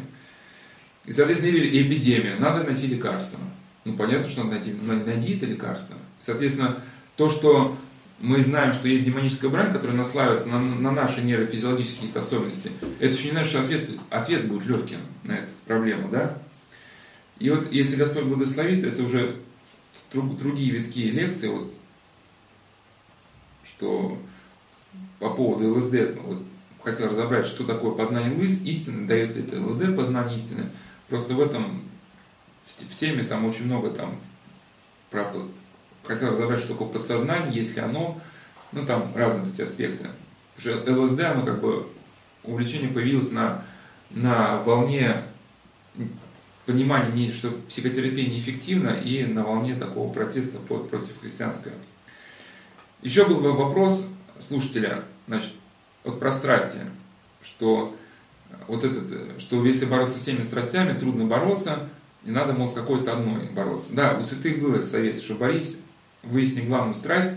[1.05, 3.39] И, соответственно, или эпидемия, надо найти лекарство.
[3.85, 5.97] Ну, понятно, что надо найти, найди это лекарство.
[6.21, 6.81] Соответственно,
[7.21, 7.77] то, что
[8.19, 13.27] мы знаем, что есть демоническая брань, которая наслаивается на, на наши нейрофизиологические особенности, это еще
[13.27, 16.39] не значит, что ответ, ответ будет легким на эту проблему, да?
[17.39, 19.37] И вот если Господь благословит, это уже
[20.11, 21.75] друг, другие витки лекции, вот,
[23.65, 24.19] что
[25.19, 26.43] по поводу ЛСД, вот,
[26.83, 30.65] хотел разобрать, что такое познание истины, дает ли это ЛСД познание истины.
[31.11, 31.83] Просто в этом,
[32.65, 34.19] в, в теме там очень много там,
[35.11, 35.31] про,
[36.05, 38.21] хотел разобрать, что такое подсознание, есть ли оно,
[38.73, 40.09] ну там разные эти аспекты.
[40.57, 41.87] Потому что ЛСД, оно как бы,
[42.45, 43.65] увлечение появилось на,
[44.11, 45.23] на волне
[46.67, 51.75] понимания, что психотерапия неэффективна, и на волне такого протеста против христианского.
[53.03, 54.07] Еще был бы вопрос
[54.39, 55.53] слушателя, значит,
[56.05, 56.81] вот про страсти,
[57.43, 57.97] что
[58.69, 61.89] вот этот, что если бороться со всеми страстями, трудно бороться,
[62.25, 63.93] и надо, мол, с какой-то одной бороться.
[63.93, 65.79] Да, у святых был этот совет, что борись,
[66.23, 67.37] выясни главную страсть,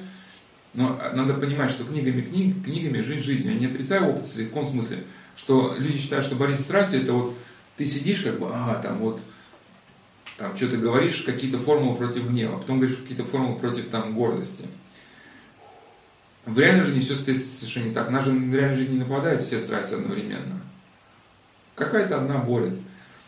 [0.73, 3.53] но надо понимать, что книгами книг, книгами жизнь жизнью.
[3.53, 5.03] Я не отрицаю опыт в каком смысле,
[5.35, 7.37] что люди считают, что борись страстью, это вот
[7.77, 9.21] ты сидишь как бы, а, там вот,
[10.37, 14.65] там что-то говоришь, какие-то формулы против гнева, потом говоришь какие-то формулы против там гордости.
[16.45, 18.09] В реальной жизни все стоит совершенно не так.
[18.09, 20.61] На, же, в реальной жизни не нападают все страсти одновременно.
[21.75, 22.77] Какая-то одна борет.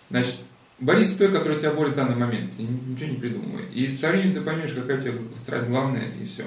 [0.10, 0.36] Значит,
[0.80, 2.54] борись с той, которая тебя борет в данный момент.
[2.58, 3.66] И ничего не придумывай.
[3.74, 6.46] И со временем ты поймешь, какая у тебя страсть главная, и все.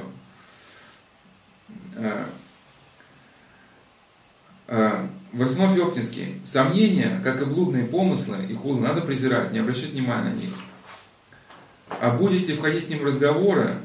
[5.33, 6.41] Варсунов Оптинский.
[6.45, 10.55] Сомнения, как и блудные помыслы и хулы, надо презирать, не обращать внимания на них.
[12.01, 13.81] А будете входить с ним в разговоры,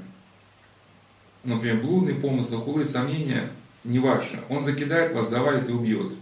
[1.44, 3.50] например, блудные помыслы, хулы, сомнения
[3.84, 4.39] не ваши.
[4.50, 6.14] Он закидает вас, завалит и убьет.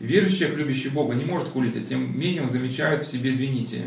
[0.00, 3.82] Верующий любящий Бога, не может хулить, а тем менее он замечает в себе две нити.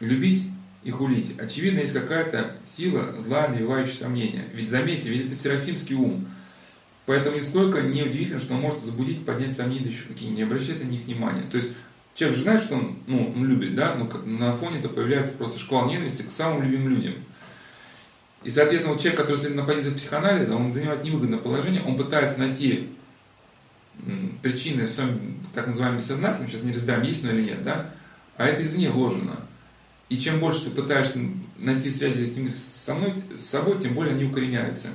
[0.00, 0.44] Любить
[0.84, 1.38] и хулить.
[1.38, 4.46] Очевидно, есть какая-то сила зла, навевающая сомнения.
[4.54, 6.26] Ведь заметьте, ведь это серафимский ум.
[7.06, 10.88] Поэтому нисколько не удивительно, что он может забудить, поднять сомнения еще какие, не обращать на
[10.88, 11.42] них внимания.
[11.50, 11.70] То есть
[12.14, 15.58] человек же знает, что он, ну, он любит, да, но на фоне это появляется просто
[15.58, 17.14] шквал ненависти к самым любимым людям–
[18.44, 22.38] и, соответственно, вот человек, который стоит на позиции психоанализа, он занимает невыгодное положение, он пытается
[22.38, 22.88] найти
[24.42, 27.90] причины в своем так называемом бессознательном, сейчас не разбираем, есть оно или нет, да,
[28.36, 29.36] а это извне вложено.
[30.08, 31.18] И чем больше ты пытаешься
[31.58, 34.88] найти связи с, этими, со мной, с собой, тем более они укореняются.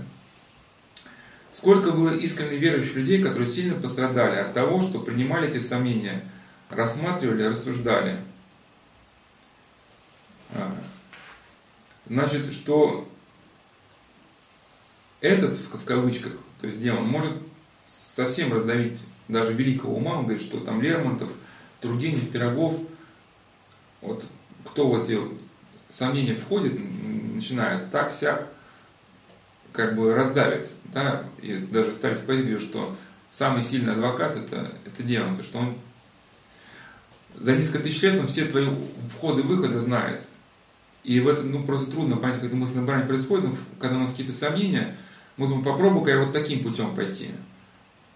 [1.50, 6.24] Сколько было искренне верующих людей, которые сильно пострадали от того, что принимали эти сомнения,
[6.70, 8.20] рассматривали, рассуждали.
[10.52, 10.76] А,
[12.08, 13.10] значит, что
[15.22, 17.34] этот, в кавычках, то есть демон, может
[17.88, 21.30] совсем раздавить даже великого ума, он говорит, что там Лермонтов,
[21.82, 22.80] Тургенев, Пирогов,
[24.02, 24.26] вот
[24.66, 25.20] кто в эти
[25.90, 26.80] сомнения входит,
[27.34, 28.48] начинает так, сяк,
[29.72, 32.96] как бы раздавить, да, и даже старец говорит, что
[33.32, 35.76] самый сильный адвокат это, это демон, потому что он
[37.36, 38.68] за несколько тысяч лет он все твои
[39.16, 40.24] входы-выходы знает.
[41.04, 44.00] И в этом ну, просто трудно понять, как это мысленная брань происходит, но когда у
[44.00, 44.96] нас какие-то сомнения–
[45.38, 47.30] мы думаем, попробую-ка я вот таким путем пойти.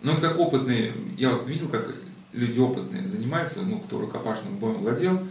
[0.01, 1.93] Но это как опытные, я вот видел, как
[2.33, 5.27] люди опытные занимаются, ну, кто рукопашным боем владел,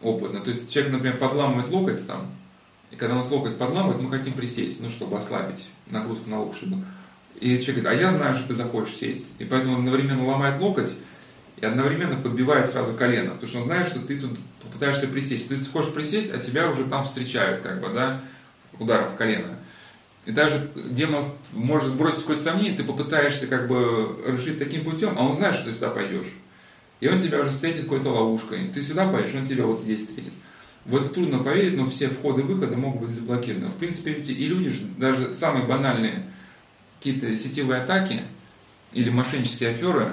[0.00, 0.40] опытно.
[0.40, 2.32] То есть человек, например, подламывает локоть там,
[2.90, 6.62] и когда у нас локоть подламывает, мы хотим присесть, ну, чтобы ослабить нагрузку на локоть.
[7.40, 9.32] И человек говорит, а я знаю, что ты захочешь сесть.
[9.38, 10.94] И поэтому он одновременно ломает локоть
[11.58, 13.32] и одновременно подбивает сразу колено.
[13.32, 15.48] Потому что он знает, что ты тут попытаешься присесть.
[15.48, 18.22] То есть ты хочешь присесть, а тебя уже там встречают, как бы, да,
[18.78, 19.58] ударом в колено.
[20.26, 25.24] И даже демон может сбросить какое-то сомнение, ты попытаешься как бы решить таким путем, а
[25.24, 26.32] он знает, что ты сюда пойдешь.
[26.98, 28.68] И он тебя уже встретит какой-то ловушкой.
[28.68, 30.32] Ты сюда пойдешь, он тебя вот здесь встретит.
[30.84, 33.68] В это трудно поверить, но все входы и выходы могут быть заблокированы.
[33.68, 36.24] В принципе, ведь и люди, даже самые банальные
[36.98, 38.22] какие-то сетевые атаки
[38.92, 40.10] или мошеннические аферы,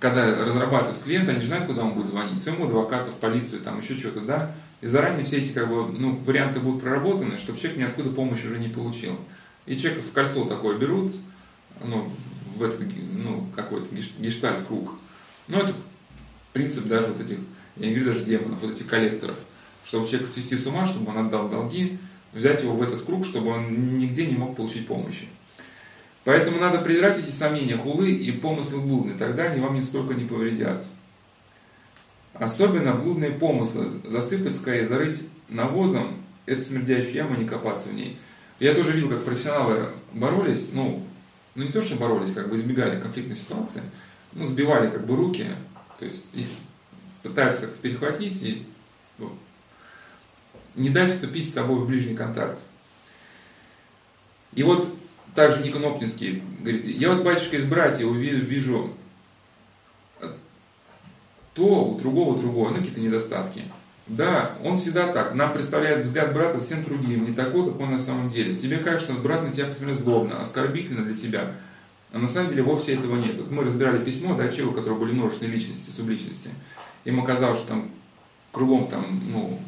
[0.00, 3.80] когда разрабатывают клиента, они же знают, куда он будет звонить, своему адвокату, в полицию, там
[3.80, 7.78] еще что-то, да, и заранее все эти как бы, ну, варианты будут проработаны, чтобы человек
[7.78, 9.18] ниоткуда помощи уже не получил.
[9.66, 11.12] И человека в кольцо такое берут,
[11.82, 12.10] ну,
[12.56, 12.80] в этот,
[13.12, 14.92] ну, какой-то гештальт-круг.
[15.48, 15.72] Ну, это
[16.52, 17.38] принцип даже вот этих,
[17.76, 19.38] я не говорю даже демонов, вот этих коллекторов.
[19.84, 21.98] Чтобы человека свести с ума, чтобы он отдал долги,
[22.32, 25.28] взять его в этот круг, чтобы он нигде не мог получить помощи.
[26.24, 30.84] Поэтому надо презирать эти сомнения, хулы и помыслы блудные, тогда они вам нисколько не повредят.
[32.34, 36.16] Особенно блудные помыслы засыпать скорее, зарыть навозом
[36.46, 38.18] эту смердящую яму, не копаться в ней.
[38.58, 41.02] Я тоже видел, как профессионалы боролись, ну,
[41.54, 43.82] ну не то, что боролись, как бы избегали конфликтной ситуации,
[44.32, 45.46] ну, сбивали как бы руки,
[45.98, 46.24] то есть
[47.22, 48.66] пытаются как-то перехватить и
[49.18, 49.32] ну,
[50.74, 52.60] не дать вступить с собой в ближний контакт.
[54.54, 54.88] И вот
[55.34, 58.92] также Никон Оптинский говорит, я вот, батюшка, из братьев вижу
[61.54, 63.62] то у другого другое, ну какие-то недостатки.
[64.06, 65.34] Да, он всегда так.
[65.34, 68.56] Нам представляет взгляд брата всем другим, не такой, как он на самом деле.
[68.56, 71.52] Тебе кажется, что брат на тебя посмотрел злобно, оскорбительно для тебя.
[72.12, 73.38] А на самом деле вовсе этого нет.
[73.38, 76.50] Вот мы разбирали письмо да, человека, у которого были множественные личности, субличности.
[77.04, 77.90] Им оказалось, что там
[78.52, 79.58] кругом там, ну,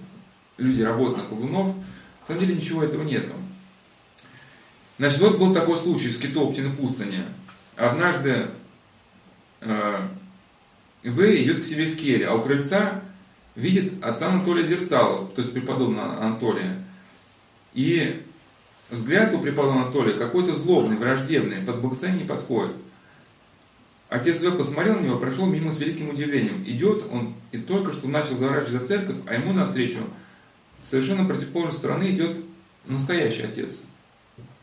[0.58, 1.68] люди работают на колдунов.
[1.68, 3.32] На самом деле ничего этого нету.
[4.98, 7.24] Значит, вот был такой случай в Скитоптиной пустыне.
[7.76, 8.48] Однажды
[9.60, 10.08] э,
[11.06, 13.00] В идет к себе в келе, а у крыльца
[13.54, 16.82] видит отца Анатолия Зерцалова, то есть преподобного Анатолия.
[17.74, 18.20] И
[18.90, 22.74] взгляд у преподобного Анатолия какой-то злобный, враждебный, под благословение не подходит.
[24.08, 26.64] Отец В посмотрел на него, прошел мимо с великим удивлением.
[26.66, 30.00] Идет он и только что начал заворачивать за церковь, а ему навстречу
[30.80, 32.36] с совершенно противоположной стороны идет
[32.86, 33.84] настоящий отец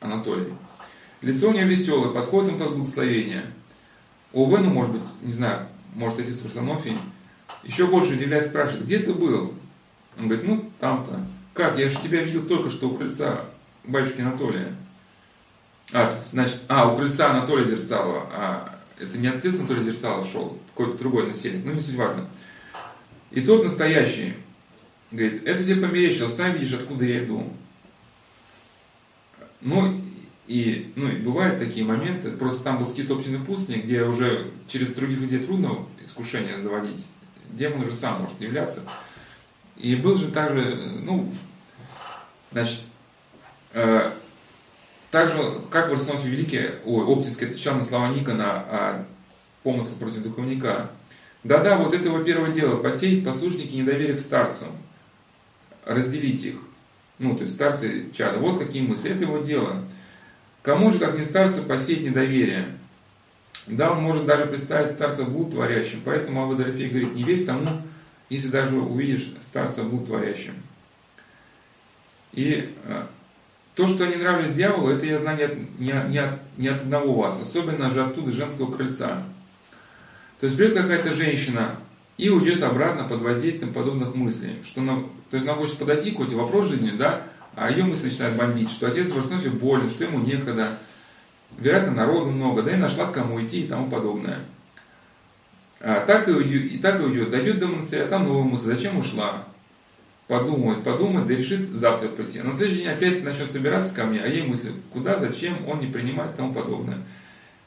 [0.02, 0.48] Анатолий.
[1.22, 3.46] Лицо у него веселое, подходит он под благословение.
[4.34, 6.98] О, ну, может быть, не знаю, может, отец Варсонофий,
[7.64, 9.54] еще больше удивляясь, спрашивает, где ты был?
[10.18, 11.20] Он говорит, ну, там-то.
[11.54, 13.42] Как, я же тебя видел только что у крыльца
[13.84, 14.76] батюшки Анатолия.
[15.92, 18.28] А, значит, а, у крыльца Анатолия Зерцалова.
[18.32, 22.28] А, это не отец Анатолий Зерцалов шел, какой-то другой насельник, ну, не суть важно.
[23.32, 24.34] И тот настоящий,
[25.12, 27.52] говорит, это тебе померещилось, сам видишь, откуда я иду.
[29.62, 30.02] Ну,
[30.48, 34.94] и, ну, и бывают такие моменты, просто там был скит Оптин пустыни, где уже через
[34.94, 37.06] других людей трудно искушение заводить
[37.54, 38.82] демон уже сам может являться.
[39.78, 41.32] И был же также, ну,
[42.52, 42.80] значит,
[43.74, 44.12] э,
[45.12, 49.06] также, как в Арсенофе Великий, ой, Оптинский отвечал на слова Никона о
[49.64, 50.92] помысле против духовника.
[51.44, 54.66] Да-да, вот это его первое дело, посеять послушники недоверие к старцу,
[55.86, 56.56] разделить их.
[57.20, 58.40] Ну, то есть старцы чада.
[58.40, 59.84] Вот какие мысли, это его дело.
[60.64, 62.70] Кому же, как не старцу, посеять недоверие?
[63.68, 67.68] Да, он может даже представить старца блуд творящим, поэтому Абba Дорофей говорит, не верь тому,
[68.30, 70.54] если даже увидишь старца блуд творящим.
[72.32, 73.04] И э,
[73.76, 76.82] то, что они нравились дьяволу, это я знаю не от, не, не, от, не от
[76.82, 79.24] одного вас, особенно же оттуда женского крыльца.
[80.40, 81.76] То есть придет какая-то женщина
[82.18, 84.58] и уйдет обратно под воздействием подобных мыслей.
[84.64, 84.96] Что она,
[85.30, 87.24] то есть она хочет подойти к какой-то вопрос жизни, да,
[87.56, 90.78] а ее мысли начинают бомбить, что отец в основе болен, что ему некогда,
[91.58, 94.40] вероятно, народу много, да и нашла к кому идти и тому подобное.
[95.80, 98.98] А так и уйдет, и так и уйдет, дойдет до монастыря, там новая мысль, зачем
[98.98, 99.44] ушла?
[100.28, 102.40] Подумает, подумает, да решит завтра прийти.
[102.40, 105.80] А на следующий день опять начнет собираться ко мне, а ей мысль, куда, зачем, он
[105.80, 107.00] не принимает и тому подобное.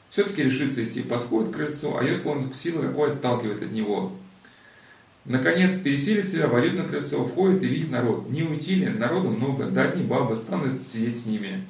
[0.09, 4.13] Все-таки решится идти, подходит к крыльцу, а ее словно сила какой отталкивает от него.
[5.27, 8.29] Наконец, пересилит себя, войдет на крыльцо, входит и видит народ.
[8.29, 8.85] Не уйти?
[8.85, 11.67] Народу много, да одни бабы станут сидеть с ними.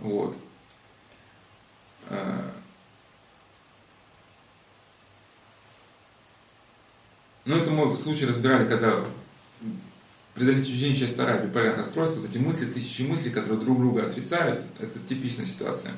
[0.00, 0.36] Вот.
[2.10, 2.52] А.
[7.46, 9.02] Ну, это мы случай разбирали, когда
[10.34, 14.62] при долечении часть вторая биполярное расстройство, вот эти мысли, тысячи мыслей, которые друг друга отрицают,
[14.78, 15.92] это типичная ситуация.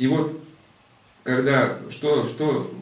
[0.00, 0.34] И вот,
[1.24, 2.72] когда, что, что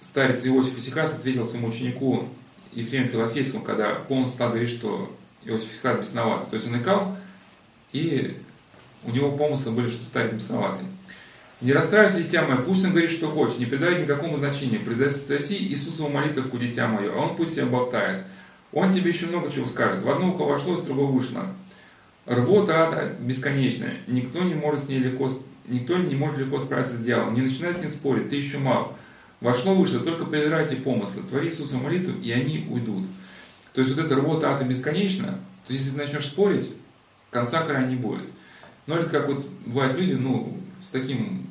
[0.00, 2.28] старец Иосиф Исихас ответил своему ученику
[2.72, 6.50] Ефрему Филофейскому, когда полностью стал говорить, что Иосиф Хас бесноватый.
[6.50, 7.16] То есть он икал,
[7.92, 8.36] и
[9.04, 10.84] у него помыслы были, что старец бесноватый.
[11.60, 14.84] Не расстраивайся, дитя мое, пусть он говорит, что хочет, не придавай никакому значению.
[14.84, 18.24] Произоси Иисусову молитву, дитя мое, а он пусть себя болтает.
[18.72, 20.02] Он тебе еще много чего скажет.
[20.02, 21.46] В одно ухо вошло, с другого вышло.
[22.26, 23.98] Рвота ада бесконечная.
[24.08, 25.30] Никто не может с ней легко,
[25.68, 27.34] никто не может легко справиться с дьяволом.
[27.34, 28.96] Не начинай с ним спорить, ты еще мал.
[29.40, 31.22] Вошло, вышло, только презирайте помыслы.
[31.22, 33.04] Твори Иисусу молитву, и они уйдут.
[33.74, 36.72] То есть вот эта рвота ата бесконечна, то есть если ты начнешь спорить,
[37.30, 38.30] конца края не будет.
[38.86, 41.46] Но это как вот бывают люди, ну, с таким,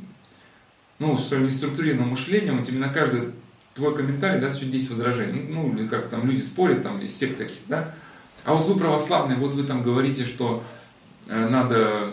[0.99, 3.33] ну, что ли, структурированным мышлением, вот на каждый
[3.75, 5.45] твой комментарий даст еще 10 возражений.
[5.49, 7.93] Ну, или как там люди спорят, там, из всех таких, да.
[8.45, 10.63] А вот вы православные, вот вы там говорите, что
[11.27, 12.11] э, надо,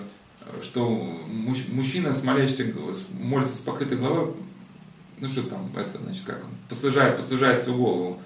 [0.60, 2.72] что мужчина с молящийся,
[3.12, 4.34] молится с покрытой головой,
[5.18, 8.22] ну что там, это, значит, как он, послужает, послужает свою голову.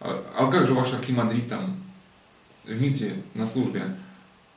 [0.00, 1.76] А, а как же ваш архимандрит там,
[2.64, 3.82] Дмитрий на службе?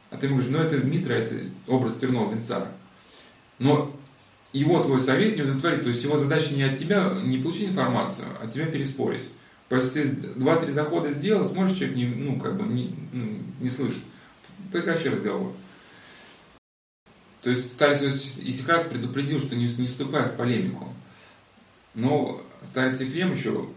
[0.09, 1.35] А ты ему говоришь, ну это Дмитрий, это
[1.67, 2.67] образ терного венца.
[3.59, 3.95] Но
[4.53, 8.27] его твой совет не удовлетворит, то есть его задача не от тебя, не получить информацию,
[8.39, 9.23] а от тебя переспорить.
[9.69, 14.01] Если ты два-три захода сделал, сможешь человек не, ну, как бы не, ну, не слышит.
[14.71, 15.53] Прекращай разговор.
[17.47, 18.01] То есть старец
[18.43, 20.89] Исихас предупредил, что не, не вступай в полемику.
[21.93, 23.69] Но старец Ефрем еще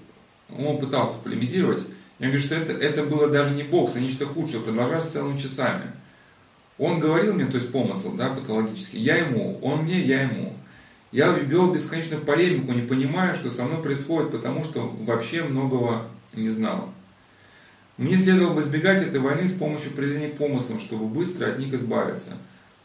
[0.58, 1.86] он пытался полемизировать.
[2.18, 5.84] Я говорю, что это, это было даже не бокс, а нечто худшее, продолжалось целыми часами.
[6.78, 10.52] Он говорил мне, то есть помысл, да, патологический, я ему, он мне, я ему.
[11.12, 16.50] Я вел бесконечную полемику, не понимая, что со мной происходит, потому что вообще многого не
[16.50, 16.92] знал.
[17.98, 21.72] Мне следовало бы избегать этой войны с помощью презрения к помыслам, чтобы быстро от них
[21.72, 22.32] избавиться.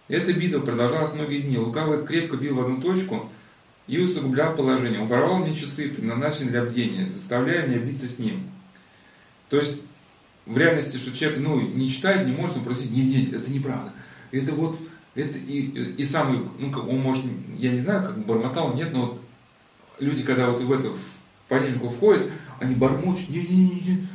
[0.07, 1.57] Эта битва продолжалась многие дни.
[1.57, 3.29] Лукавый крепко бил в одну точку
[3.87, 5.01] и усугублял положение.
[5.01, 8.49] Он воровал мне часы, предназначенные для бдения, заставляя меня биться с ним.
[9.49, 9.77] То есть,
[10.45, 13.93] в реальности, что человек ну, не читает, не молится, он просит, нет, нет, это неправда.
[14.31, 14.79] Это вот,
[15.15, 17.23] это и, и самый, ну, он может,
[17.57, 19.21] я не знаю, как бормотал, нет, но вот
[19.99, 22.29] люди, когда вот в эту в полемику входят,
[22.59, 24.07] они бормочут, не, не, не, не,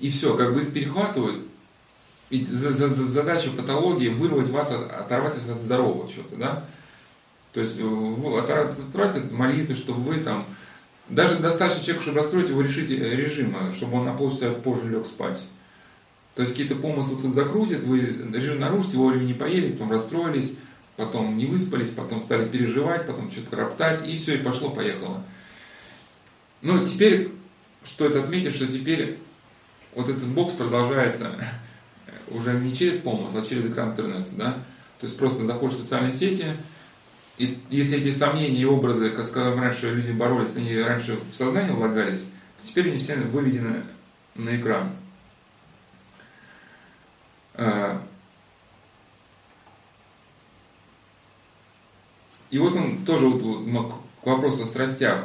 [0.00, 1.46] и все, как бы их перехватывают.
[2.30, 6.64] Ведь задача патологии вырвать вас, оторвать вас от здорового чего-то, да?
[7.52, 10.46] То есть оторвать от молитвы, чтобы вы там...
[11.08, 15.40] Даже достаточно человеку, чтобы расстроить его, решить режима, чтобы он на полчаса позже лег спать.
[16.36, 18.00] То есть какие-то помыслы тут закрутят, вы
[18.32, 20.54] режим нарушите, вовремя не поели, потом расстроились,
[20.96, 25.24] потом не выспались, потом стали переживать, потом что-то роптать, и все, и пошло-поехало.
[26.62, 27.32] Ну, теперь,
[27.82, 29.18] что это отметить, что теперь
[29.96, 31.32] вот этот бокс продолжается
[32.30, 34.52] уже не через помысл, а через экран интернета, да?
[34.98, 36.46] То есть просто заходишь в социальные сети,
[37.40, 41.72] и если эти сомнения и образы, как сказал раньше, люди боролись, они раньше в сознание
[41.72, 42.24] влагались,
[42.60, 43.82] то теперь они все выведены
[44.34, 44.90] на экран.
[47.54, 48.02] А,
[52.50, 55.24] и вот он тоже вот, к вопросу о страстях.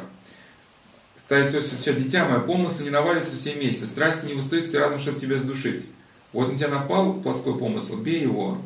[1.16, 4.98] Ставит все сейчас, дитя мое, помыслы не навалится все вместе, страсти не восстают все разом,
[4.98, 5.84] чтобы тебя сдушить.
[6.32, 8.58] Вот на тебя напал плоской помысл, бей его.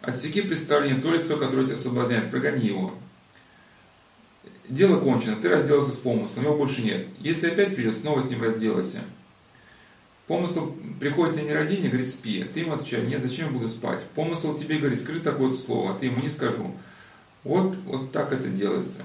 [0.00, 2.94] Отсеки представление, то лицо, которое тебя соблазняет, прогони его.
[4.68, 7.08] Дело кончено, ты разделался с помыслом, его больше нет.
[7.20, 9.00] Если опять придет, снова с ним разделайся.
[10.26, 12.44] Помысл приходит тебе не родине, говорит, спи.
[12.44, 14.04] Ты ему отвечаешь, нет, зачем я буду спать?
[14.14, 16.74] Помысл тебе говорит, скажи такое слово, а ты ему не скажу.
[17.44, 19.02] Вот, вот так это делается.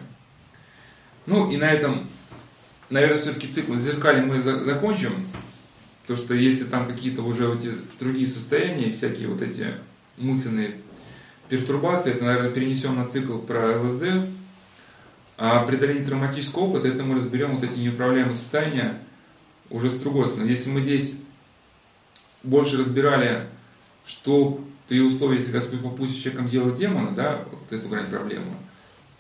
[1.26, 2.08] Ну и на этом,
[2.90, 5.14] наверное, все-таки цикл зеркали мы закончим.
[6.08, 9.74] То, что если там какие-то уже вот эти другие состояния, всякие вот эти
[10.16, 10.78] мысленные
[11.50, 14.30] пертурбации, это, наверное, перенесем на цикл про ЛСД.
[15.38, 18.98] А преодоление травматического опыта, это мы разберем вот эти неуправляемые состояния
[19.70, 20.50] уже с другой стороны.
[20.50, 21.16] Если мы здесь
[22.42, 23.44] больше разбирали,
[24.06, 28.54] что при условии, если Господь попустит человеком делать демона, да, вот эту грань проблемы,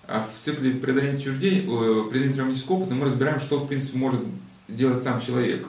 [0.07, 4.21] а в цикле преодоления чуждей, э, преодоления травматического опыта мы разбираем, что, в принципе, может
[4.69, 5.67] делать сам человек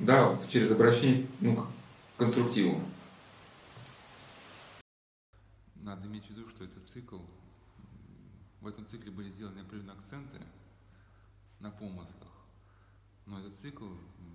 [0.00, 1.66] да, через обращение ну, к
[2.18, 2.80] конструктиву.
[5.76, 7.18] Надо иметь в виду, что этот цикл,
[8.60, 10.38] в этом цикле были сделаны определенные акценты
[11.60, 12.30] на помыслах,
[13.26, 13.86] но этот цикл,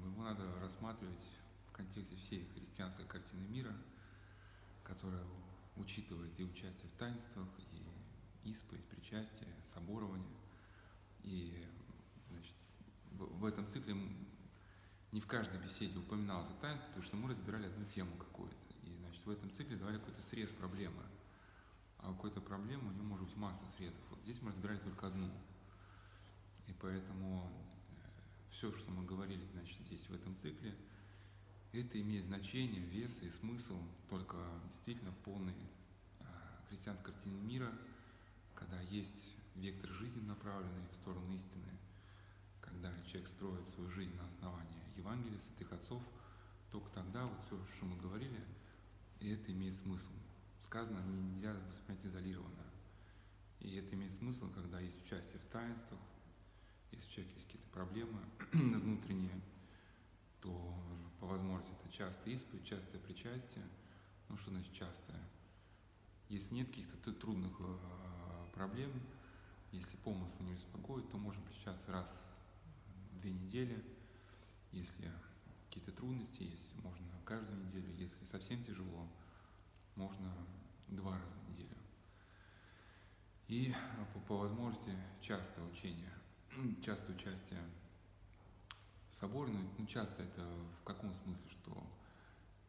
[0.06, 1.26] его надо рассматривать
[1.68, 3.76] в контексте всей христианской картины мира,
[4.84, 5.24] которая
[5.76, 10.38] учитывает и участие в таинствах, и исповедь, причастие, соборование.
[11.24, 11.68] И
[12.30, 12.54] значит,
[13.12, 13.96] в, этом цикле
[15.16, 18.58] не в каждой беседе упоминалось таинство, потому что мы разбирали одну тему какую-то.
[18.84, 21.02] И значит, в этом цикле давали какой-то срез проблемы.
[22.00, 24.02] А какой-то проблемы у нее может быть масса срезов.
[24.10, 25.32] Вот здесь мы разбирали только одну.
[26.68, 27.50] И поэтому
[27.92, 30.76] э, все, что мы говорили, значит, здесь в этом цикле,
[31.72, 33.78] это имеет значение, вес и смысл
[34.10, 34.36] только
[34.68, 35.56] действительно в полной
[36.20, 36.26] э,
[36.68, 37.72] христианской картине мира,
[38.54, 41.72] когда есть вектор жизни, направленный в сторону истины,
[42.60, 46.02] когда человек строит свою жизнь на основании Евангелия, святых отцов,
[46.72, 48.42] только тогда вот все, что мы говорили,
[49.20, 50.12] и это имеет смысл.
[50.62, 52.64] Сказано, нельзя воспринять изолированно.
[53.60, 56.00] И это имеет смысл, когда есть участие в таинствах,
[56.92, 58.20] если у человека есть какие-то проблемы
[58.52, 59.42] внутренние,
[60.42, 60.78] то
[61.20, 63.66] по возможности это часто исповедь, частое причастие.
[64.30, 65.22] Ну что значит частое?
[66.30, 68.92] Если нет каких-то трудных э, проблем,
[69.72, 72.12] если помысл не беспокоит, то можем причащаться раз
[73.14, 73.84] в две недели–
[74.76, 75.12] если
[75.66, 77.94] какие-то трудности есть, можно каждую неделю.
[77.96, 79.08] Если совсем тяжело,
[79.96, 80.32] можно
[80.88, 81.76] два раза в неделю.
[83.48, 83.74] И
[84.14, 86.12] по, по возможности часто учение,
[86.82, 87.62] часто участие
[89.10, 90.46] в соборе, ну, ну часто это
[90.82, 91.84] в каком смысле, что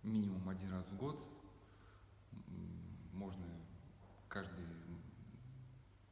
[0.02, 1.26] минимум один раз в год
[3.12, 3.46] можно
[4.28, 4.64] каждый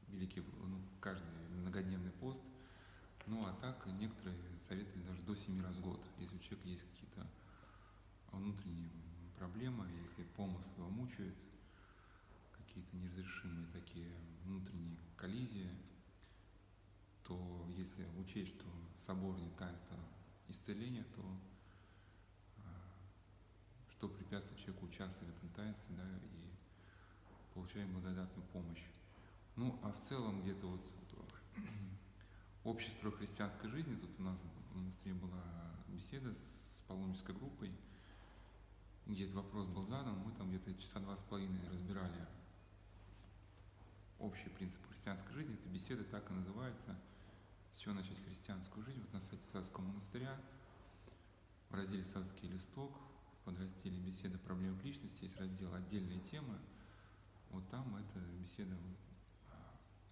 [0.08, 2.42] великий, ну, каждый многодневный пост
[3.26, 6.82] ну а так некоторые советовали даже до 7 раз в год, если у человека есть
[6.82, 7.26] какие-то
[8.32, 8.90] внутренние
[9.38, 11.34] проблемы, если помыслы его мучают,
[12.52, 14.10] какие-то неразрешимые такие
[14.44, 15.70] внутренние коллизии,
[17.24, 18.66] то если учесть, что
[19.06, 19.96] соборные таинства
[20.48, 21.22] исцеления, то
[22.58, 22.70] а,
[23.90, 28.84] что препятствует человеку участвовать в этом таинстве, да, и получаем благодатную помощь.
[29.56, 30.94] Ну, а в целом где-то вот
[32.64, 34.38] общий строй христианской жизни, тут у нас
[34.72, 35.42] в монастыре была
[35.88, 37.70] беседа с паломнической группой,
[39.06, 42.26] где этот вопрос был задан, мы там где-то часа два с половиной разбирали
[44.18, 45.54] общий принцип христианской жизни.
[45.54, 46.98] Эта беседа так и называется
[47.74, 50.40] «С чего начать христианскую жизнь?» Вот на сайте Садского монастыря
[51.68, 52.96] в разделе «Садский листок»
[53.40, 56.58] в подразделе «Беседа проблем в личности» есть раздел «Отдельные темы».
[57.50, 58.74] Вот там эта беседа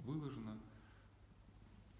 [0.00, 0.58] выложена.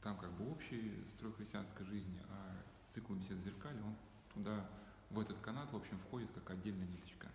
[0.03, 3.96] Там как бы общий строй христианской жизни, а цикл бесед зеркали, он
[4.34, 4.68] туда,
[5.11, 7.30] в этот канат, в общем, входит как отдельная ниточка.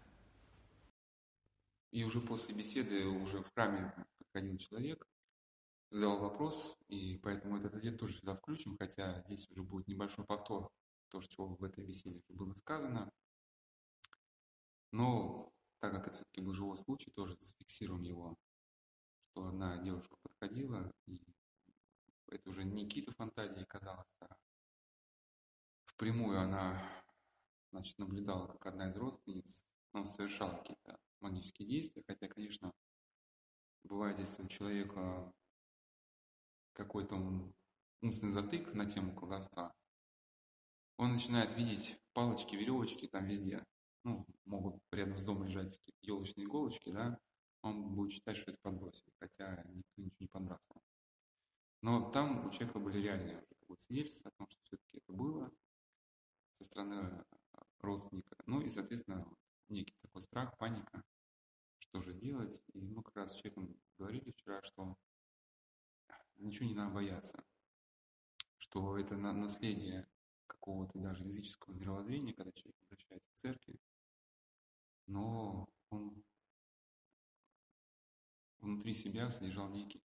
[1.91, 5.07] И уже после беседы, уже в храме подходил человек,
[5.89, 10.70] задал вопрос, и поэтому этот ответ тоже сюда включим, хотя здесь уже будет небольшой повтор,
[11.07, 13.09] то, что в этой беседе было сказано.
[14.91, 18.36] Но так как это все-таки был живой случай, тоже зафиксируем его,
[19.32, 21.22] что одна девушка подходила, и
[22.30, 24.38] это уже не какие-то фантазии казалось, а
[25.86, 26.82] впрямую она
[27.71, 32.71] значит, наблюдала, как одна из родственниц ну, совершала какие-то магические действия, хотя, конечно,
[33.84, 35.34] бывает, если у человека
[36.73, 37.15] какой-то
[38.01, 39.73] умственный затык на тему колдовства,
[40.97, 43.65] он начинает видеть палочки, веревочки там везде.
[44.03, 47.19] Ну, могут рядом с домом лежать какие-то елочные иголочки, да,
[47.61, 50.86] он будет считать, что это подбросили, хотя никто ничего не подбрасывал.
[51.82, 55.51] Но там у человека были реальные вот, свидетельства о том, что все-таки это было
[56.57, 57.23] со стороны
[57.80, 58.36] родственника.
[58.45, 59.28] Ну и, соответственно,
[59.69, 61.03] некий такой страх, паника,
[61.80, 62.63] что же делать.
[62.73, 64.97] И мы как раз с человеком говорили вчера, что
[66.38, 67.43] ничего не надо бояться,
[68.57, 70.07] что это наследие
[70.47, 73.80] какого-то даже языческого мировоззрения, когда человек обращается к церкви,
[75.05, 76.23] но он
[78.59, 80.01] внутри себя содержал некие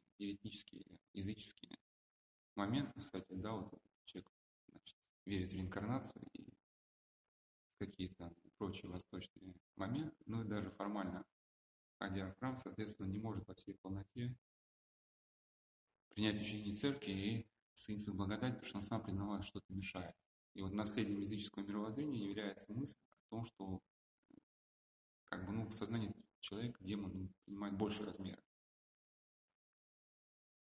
[0.00, 1.76] такие еретические, языческие
[2.54, 4.30] моменты, кстати, да, вот человек
[4.68, 6.54] значит, верит в реинкарнацию и
[7.78, 11.24] какие-то прочие восточные моменты, ну и даже формально,
[11.98, 14.36] ходя в храм, соответственно, не может во всей полноте
[16.10, 20.14] принять учение церкви и соединиться с благодать, потому что он сам признавал, что это мешает.
[20.54, 23.82] И вот наследием языческого мировоззрения является мысль о том, что
[25.24, 28.40] как бы, ну, в сознании человека демон принимает больше размера.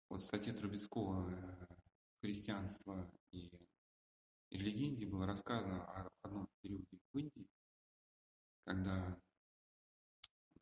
[0.09, 1.67] Вот в статье Трубецкого э,
[2.21, 3.49] «Христианство и
[4.51, 7.49] легенде было рассказано о одном периоде в Индии,
[8.63, 9.19] когда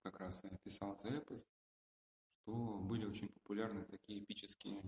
[0.02, 1.48] как раз писался эпос,
[2.42, 4.82] что были очень популярны такие эпические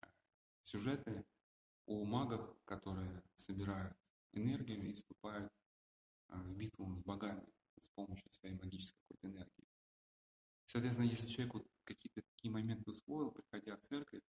[0.00, 0.06] э,
[0.62, 1.24] сюжеты
[1.86, 3.96] о магах, которые собирают
[4.32, 5.52] энергию и вступают
[6.28, 7.46] э, в битву с богами
[7.80, 9.68] с помощью своей магической какой-то энергии.
[10.66, 14.22] Соответственно, если человек какие-то такие моменты усвоил, приходя в церковь,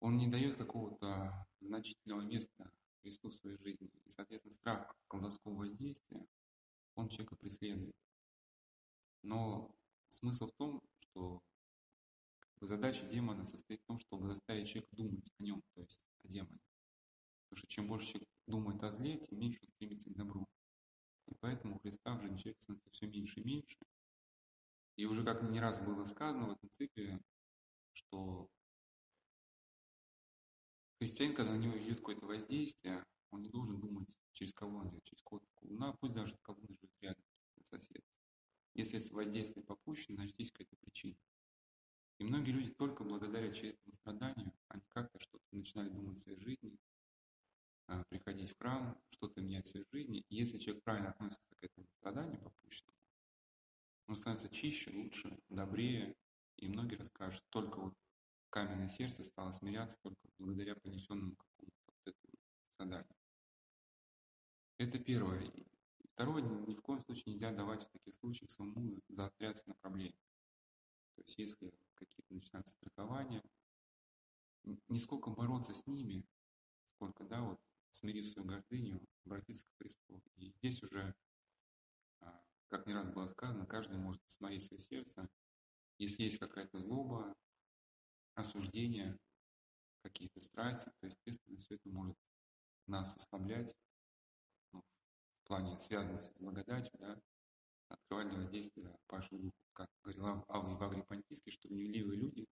[0.00, 2.70] он не дает какого-то значительного места
[3.02, 3.90] Христу в своей жизни.
[4.04, 6.26] И, соответственно, страх колдовского воздействия,
[6.94, 7.94] он человека преследует.
[9.22, 9.74] Но
[10.08, 11.42] смысл в том, что
[12.60, 16.60] задача демона состоит в том, чтобы заставить человека думать о нем, то есть о демоне.
[17.48, 20.46] Потому что чем больше человек думает о зле, тем меньше он стремится к добру.
[21.26, 23.78] И поэтому Христа в жизни человека становится все меньше и меньше.
[24.96, 27.20] И уже как не раз было сказано в этом цикле,
[27.92, 28.50] что
[30.98, 35.04] Христианин, когда на него идет какое-то воздействие, он не должен думать, через кого он идет,
[35.04, 37.24] через кого-то колдуна, пусть даже колдун живет рядом,
[37.70, 38.02] сосед.
[38.74, 41.16] Если это воздействие попущено, значит, есть какая-то причина.
[42.18, 46.78] И многие люди только благодаря чьему страданию, они как-то что-то начинали думать в своей жизни,
[47.88, 50.24] а, приходить в храм, что-то менять в своей жизни.
[50.28, 52.95] И если человек правильно относится к этому страданию попущенному,
[54.06, 56.16] он становится чище, лучше, добрее.
[56.56, 57.94] И многие расскажут, только вот
[58.50, 62.34] каменное сердце стало смиряться только благодаря понесенному какому-то вот этому
[62.74, 63.16] страданию.
[64.78, 65.42] Это первое.
[65.42, 65.66] И
[66.12, 70.16] второе, ни в коем случае нельзя давать в таких случаях самому заостряться на проблеме.
[71.16, 73.42] То есть если какие-то начинаются страхования,
[74.88, 76.24] не сколько бороться с ними,
[76.94, 77.60] сколько, да, вот
[77.92, 80.22] смирив свою гордыню, обратиться к Христу.
[80.36, 81.14] И здесь уже,
[82.20, 85.28] а, как не раз было сказано, каждый может посмотреть свое сердце.
[85.98, 87.34] Если есть какая-то злоба,
[88.34, 89.18] осуждения,
[90.02, 92.16] какие-то страсти, то, естественно, все это может
[92.86, 93.74] нас ослаблять
[94.72, 94.82] ну,
[95.42, 97.20] в плане связанности с благодатью, да,
[97.88, 99.56] открывать для воздействия Пашу Духу.
[99.72, 102.46] Как говорил Авва Евагрий Понтийский, что гневливые люди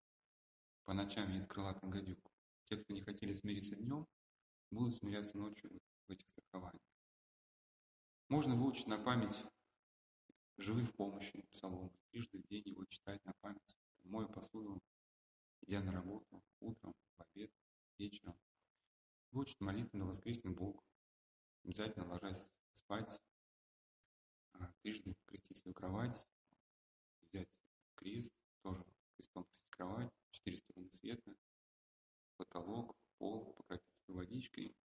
[0.85, 2.19] по ночам видят крылатый гадюк.
[2.65, 4.07] Те, кто не хотели смириться днем,
[4.71, 5.71] будут смиряться ночью
[6.07, 6.83] в этих страхованиях.
[8.29, 9.45] Можно выучить на память
[10.57, 13.79] «Живы в помощи» псалом, трижды в день его читать на память.
[14.05, 14.29] Мой
[15.63, 17.51] идя на работу, утром, в обед,
[17.99, 18.39] вечером.
[19.31, 20.85] Выучить молитву на воскресный Бог.
[21.65, 23.21] Обязательно ложась спать,
[24.53, 26.29] а, трижды крестить свою кровать,
[27.23, 27.49] взять
[27.95, 28.85] крест, тоже
[29.17, 31.35] крестом крестить кровать, четыре стороны света,
[32.37, 34.77] потолок, пол, покропить водичкой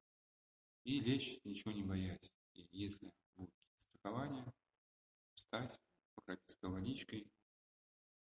[0.84, 2.34] и лечь, ничего не боясь.
[2.54, 4.54] И если будут какие-то страхования,
[5.50, 5.82] встать,
[6.14, 7.28] покропить водичкой,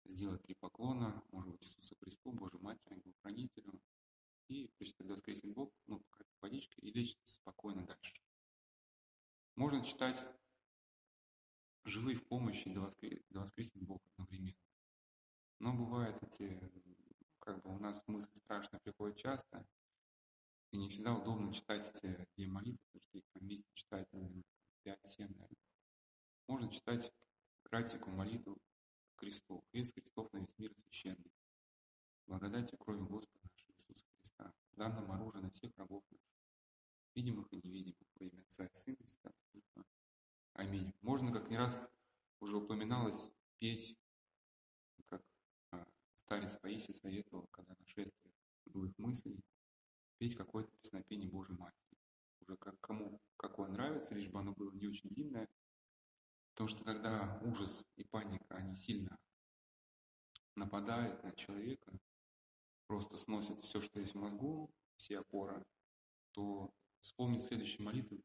[0.05, 3.79] сделать три поклона, может быть, Иисусу Христу, Божьей Матери, Ангелу-Хранителю,
[4.47, 8.15] и прочитать воскресный Бог, ну, покропить водичкой и лечь спокойно дальше.
[9.55, 10.21] Можно читать
[11.85, 13.21] живые в помощи до, воскрес...
[13.29, 14.57] до воскресный Бог одновременно.
[15.59, 16.59] Но бывает эти,
[17.39, 19.67] как бы у нас мысли страшные приходят часто,
[20.71, 24.43] и не всегда удобно читать эти две молитвы, потому что их вместе читать, наверное,
[24.83, 25.72] 5-7, наверное.
[26.47, 27.13] Можно читать
[27.63, 28.61] кратику молитву
[29.15, 29.63] к кресту.
[29.71, 31.31] Крест Христов на весь мир священный.
[32.25, 36.27] Благодати крови Господа нашего Иисуса Христа, данным оружие на всех рабов наших,
[37.15, 39.85] видимых и невидимых, во имя Отца и Сына и Святого.
[40.53, 40.93] Аминь.
[41.01, 41.81] Можно, как не раз
[42.39, 43.97] уже упоминалось, петь,
[45.07, 45.23] как
[45.71, 48.33] а, старец Паисий советовал, когда нашествие
[48.65, 49.43] злых мыслей,
[50.17, 51.97] петь какое-то песнопение Божьей Матери.
[52.41, 55.49] Уже как кому какое нравится, лишь бы оно было не очень длинное.
[56.53, 59.17] Потому что когда ужас и паника, они сильно
[60.55, 61.91] нападают на человека,
[62.87, 65.65] просто сносят все, что есть в мозгу, все опоры,
[66.31, 68.23] то вспомнить следующую молитву,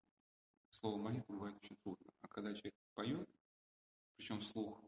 [0.71, 2.13] слово молитва бывает очень трудно.
[2.21, 3.29] А когда человек поет,
[4.17, 4.83] причем вслух,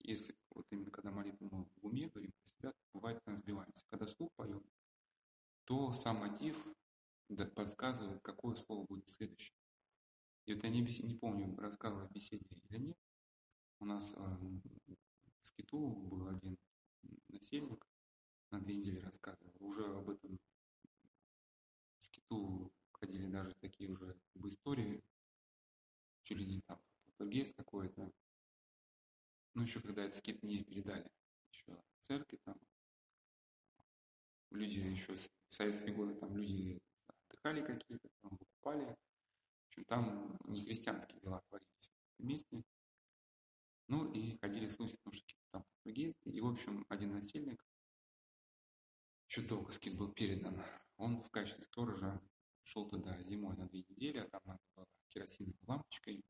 [0.00, 3.84] если вот именно когда молитву мы в уме говорим про себя, бывает мы сбиваемся.
[3.88, 4.64] Когда вслух поем,
[5.64, 6.66] то сам мотив
[7.54, 9.57] подсказывает, какое слово будет следующее.
[10.48, 12.96] И вот я не, не помню, рассказывал о беседе или нет.
[13.80, 16.56] У нас э, в Скиту был один
[17.28, 17.86] насельник,
[18.50, 19.52] на две недели рассказывал.
[19.60, 20.40] Уже об этом
[21.98, 25.04] в Скиту ходили даже такие уже бы, истории,
[26.22, 28.10] чуть ли не там полтергейст какой-то.
[29.52, 31.12] Ну, еще когда этот скит не передали,
[31.52, 32.58] еще церкви там,
[34.50, 38.96] люди еще в советские годы там люди отдыхали какие-то, там выкупали.
[39.68, 42.62] В общем, там не христианские дела творились вместе.
[43.86, 46.30] Ну и ходили слухи, потому что там прогеисты.
[46.30, 47.62] И, в общем, один насильник,
[49.28, 50.62] еще долго скид был передан,
[50.96, 52.20] он в качестве сторожа
[52.64, 56.22] шел туда зимой на две недели, а там надо было керосиновой лампочкой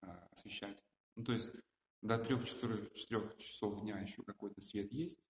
[0.00, 0.80] а, освещать.
[1.16, 1.52] Ну, то есть
[2.02, 5.20] до 3-4 часов дня еще какой-то свет есть,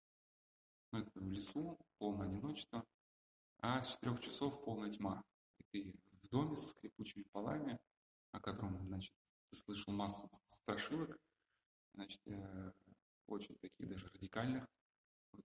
[0.93, 2.85] ну, это в лесу, полное одиночество,
[3.61, 5.23] а с четырех часов полная тьма.
[5.59, 5.95] И ты
[6.31, 7.79] доме со скрипучими полами,
[8.33, 9.15] о котором, значит,
[9.53, 11.19] слышал массу страшилок,
[11.95, 12.73] значит, э,
[13.27, 14.67] очень таких даже радикальных.
[15.33, 15.45] Вот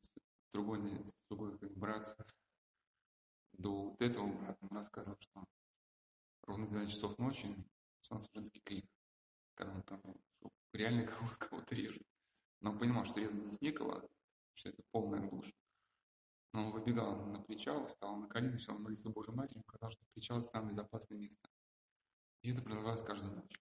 [0.52, 2.18] другой, другой брат
[3.54, 5.46] до вот этого брата он рассказывал, что
[6.44, 7.56] ровно 12 часов ночи
[7.98, 8.90] начался женский крик,
[9.56, 10.02] когда он там
[10.74, 12.08] реально кого-то режет.
[12.62, 14.10] Но он понимал, что резать здесь некого,
[14.54, 15.54] что это полная глушь.
[16.54, 20.40] Но он выбегал на причал, встал на колени, начал молиться Божьей Матери, сказал, что причал–
[20.40, 21.50] это самое безопасное место.
[22.42, 23.60] И это продолжалось каждую ночь.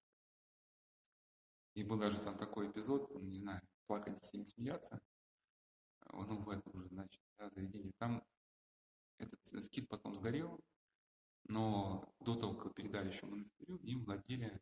[1.75, 5.01] И был даже там такой эпизод, ну, не знаю, плакать или смеяться,
[6.13, 7.93] ну, в этом уже, значит, да, заведении.
[7.99, 8.23] Там
[9.19, 10.61] этот скит потом сгорел,
[11.45, 14.61] но до того, как передали еще монастырю, им владели,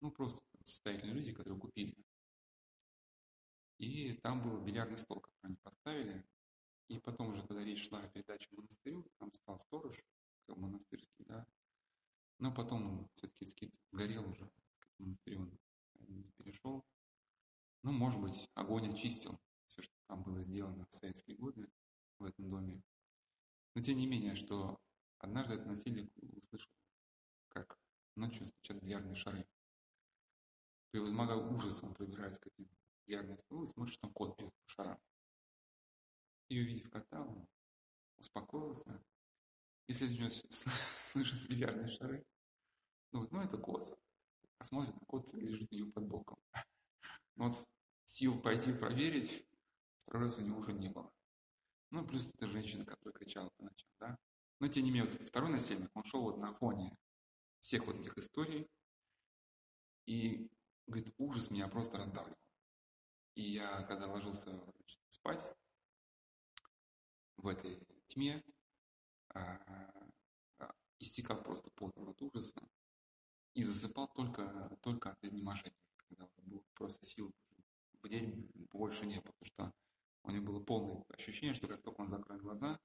[0.00, 2.04] ну, просто состоятельные люди, которые купили
[3.80, 6.24] и там был бильярдный стол, который они поставили.
[6.90, 9.96] И потом уже, когда речь шла о передаче монастырю, там стал сторож,
[10.48, 11.46] монастырский, да.
[12.40, 14.50] Но потом все-таки скит сгорел уже,
[14.80, 15.58] к монастырю он
[16.08, 16.84] не перешел.
[17.84, 21.70] Ну, может быть, огонь очистил все, что там было сделано в советские годы
[22.18, 22.82] в этом доме.
[23.76, 24.80] Но тем не менее, что
[25.18, 26.72] однажды этот насильник услышал,
[27.50, 27.78] как
[28.16, 29.46] ночью стучат бильярдные шары.
[30.90, 32.68] Превозмогая ужас, он пробирается к этим
[33.06, 35.00] бильярдный стол и смотришь, там кот бьет по шарам.
[36.50, 37.48] И увидев кота, он
[38.18, 39.02] успокоился.
[39.86, 40.46] И следующий
[41.12, 42.26] слышит бильярдные шары.
[43.12, 43.98] Ну, вот, ну это кот.
[44.58, 46.38] А смотрит, кот лежит у него под боком.
[47.36, 47.66] Ну, вот
[48.04, 49.46] сил пойти проверить,
[49.98, 51.10] второй раз у него уже не было.
[51.90, 54.18] Ну, плюс это женщина, которая кричала по ночам, да.
[54.58, 56.96] Но, тем не менее, вот второй насильник, он шел вот на фоне
[57.60, 58.68] всех вот этих историй,
[60.06, 60.50] и,
[60.86, 62.36] говорит, ужас меня просто раздавливал.
[63.36, 65.54] И я, когда ложился значит, спать
[67.42, 68.42] в этой тьме,
[69.34, 69.58] а,
[70.58, 72.60] а, истекал просто потом от ужаса
[73.54, 77.34] и засыпал только, только от изнеможения, когда уже просто сил
[78.02, 79.74] в день больше не было, потому что
[80.22, 82.78] У него было полное ощущение, что как только он закроет глаза,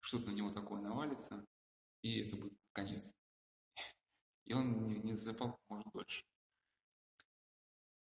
[0.00, 1.46] что-то на него такое навалится,
[2.02, 3.16] и это будет конец.
[4.44, 6.24] И он не, не засыпал можно дольше.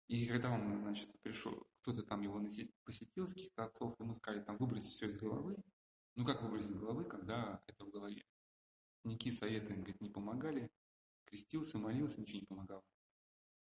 [0.08, 2.40] И когда он, значит, пришел, кто-то там его
[2.84, 5.56] посетил с каких-то отцов, ему сказали там выбросить все из головы.
[6.14, 8.22] Ну как выбросить из головы, когда это в голове?
[9.04, 10.70] Никакие советы, говорит, не помогали.
[11.24, 12.84] Крестился, молился, ничего не помогало.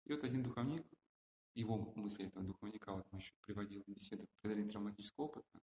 [0.05, 0.85] И вот один духовник,
[1.53, 5.61] его мысли этого духовника, вот мы еще приводили в беседах преодоления травматического опыта,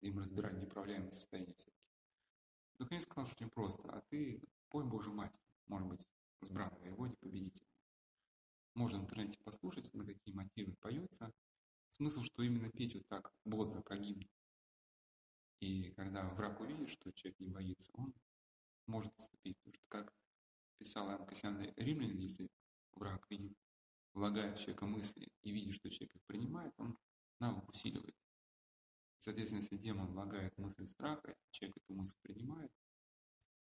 [0.00, 1.80] где мы разбирали неуправляемые состояния всякие.
[2.78, 3.88] Духовник сказал, что очень просто.
[3.92, 6.08] А ты пой Божью Мать, может быть,
[6.40, 7.66] с браном воеводе победитель.
[8.74, 11.32] Можно в интернете послушать, на какие мотивы поется.
[11.90, 14.28] Смысл, что именно петь вот так бодро, как гимн.
[15.60, 18.14] И когда враг увидит, что человек не боится, он
[18.86, 19.56] может отступить.
[19.58, 20.12] Потому что, как
[20.78, 22.48] писал Иоанн Кассиан Римлянин, если
[22.92, 23.56] враг видит,
[24.12, 26.98] влагает в человека мысли и видит, что человек их принимает, он
[27.40, 28.16] навык усиливает.
[29.18, 32.70] Соответственно, если демон влагает мысль страха, человек эту мысль принимает,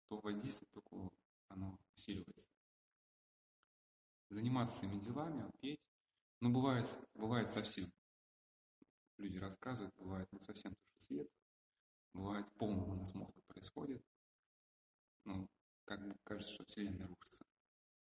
[0.09, 1.11] то воздействие только
[1.49, 2.51] оно усиливается
[4.31, 5.81] заниматься своими делами, петь.
[6.41, 7.93] Но бывает, бывает совсем.
[9.19, 11.29] Люди рассказывают, бывает ну, совсем туши свет,
[12.13, 14.05] бывает полный нас мозга происходит.
[15.25, 15.49] Ну,
[15.85, 17.45] как бы кажется, что Вселенная рушится.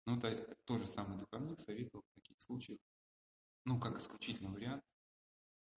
[0.06, 2.80] Но это тот же самый духовник советовал в таких случаях,
[3.66, 4.84] ну, как исключительный вариант,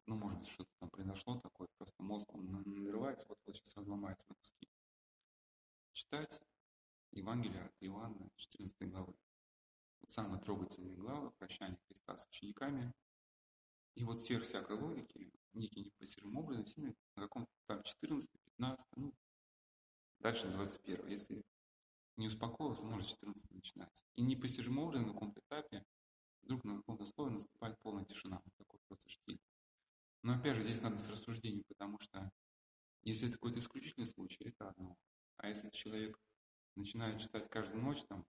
[0.07, 4.29] ну, может быть, что-то там произошло такое, просто мозг, он нарывается, вот, вот сейчас разломается
[4.29, 4.69] на куски.
[5.93, 6.41] Читать
[7.13, 9.15] Евангелие от Иоанна, 14 главы
[10.01, 12.93] вот самые трогательные главы, прощание Христа с учениками.
[13.95, 19.15] И вот сверх всякой логики, некий непостижимым образом, сильно на каком-то там 14, 15, ну,
[20.21, 21.07] дальше 21.
[21.09, 21.43] Если
[22.17, 24.05] не успокоился, может 14 начинать.
[24.17, 25.85] И непостижимым образом на каком-то этапе
[26.43, 28.43] вдруг на каком-то слове наступает полная тишина.
[28.59, 29.41] Такой просто штиль.
[30.23, 32.31] Но опять же, здесь надо с рассуждением, потому что
[33.03, 34.97] если это какой-то исключительный случай, это одно.
[35.39, 36.19] А если человек
[36.77, 38.27] начинает читать каждую ночь, там,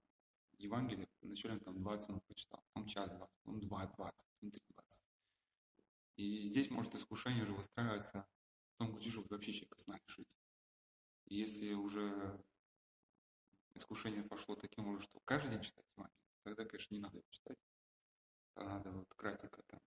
[0.57, 5.10] Евангелие, вначале там 20 минут почитал, потом час 20, потом 2, 20, потом 3, 20.
[6.21, 8.27] И здесь может искушение уже выстраиваться
[8.75, 10.37] в том, где живут вообще человека сна решить.
[11.25, 12.45] И если уже
[13.73, 17.57] искушение пошло таким образом, что каждый день читать Евангелие, тогда, конечно, не надо его читать.
[18.53, 19.79] Тогда надо вот кратенько там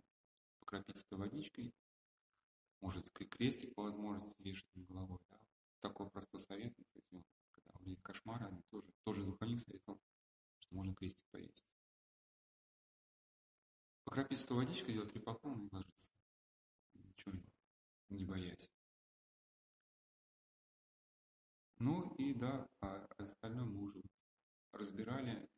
[0.59, 1.71] покропить этой водичкой,
[2.81, 5.19] может, крестик по возможности вешать над головой.
[5.29, 5.39] Да?
[5.81, 10.01] Такой простой совет, кстати, когда у людей кошмары, они тоже, тоже духовник советовал
[10.61, 11.63] что можно крестик повесить.
[14.03, 16.11] Покропить сто водичкой, делать три поклона и ложиться.
[17.13, 17.33] Ничего
[18.09, 18.71] не боясь.
[21.79, 24.01] Ну и да, а остальное мы уже
[24.71, 25.49] разбирали.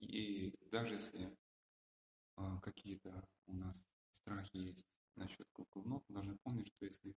[0.00, 1.36] И даже если
[2.36, 7.14] а, какие-то у нас страхи есть насчет колдунов, должны помнить, что если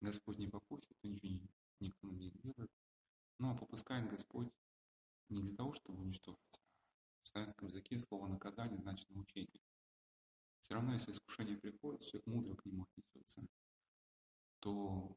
[0.00, 1.50] Господь не попустит, то ничего не,
[1.80, 2.70] никто не сделает.
[3.38, 4.52] Ну а попускает Господь
[5.28, 6.60] не для того, чтобы уничтожить.
[7.22, 9.60] В славянском языке слово «наказание» значит «научение».
[10.60, 13.46] Все равно, если искушение приходит, человек мудро к нему отнесется,
[14.60, 15.16] то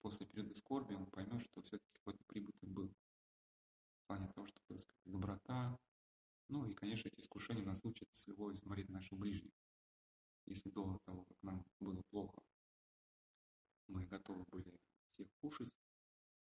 [0.00, 2.88] после периода скорби он поймет, что все-таки какой-то прибыток был.
[2.88, 5.78] В плане того, что сказать, доброта.
[6.48, 9.52] Ну и, конечно, эти искушения нас учат с любовью смотреть на наших ближних.
[10.46, 12.42] Если до того, как нам было плохо,
[13.86, 14.78] мы готовы были
[15.10, 15.72] всех кушать,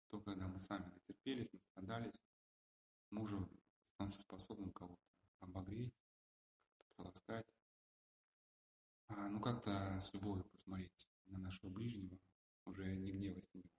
[0.08, 2.20] то когда мы сами натерпелись, настрадались,
[3.10, 3.48] мужу
[3.94, 5.02] становится способным кого-то
[5.40, 5.94] обогреть,
[6.76, 7.46] как-то приласкать,
[9.08, 12.18] ну как-то с любовью посмотреть на нашего ближнего,
[12.66, 13.70] уже не гневаясь на него.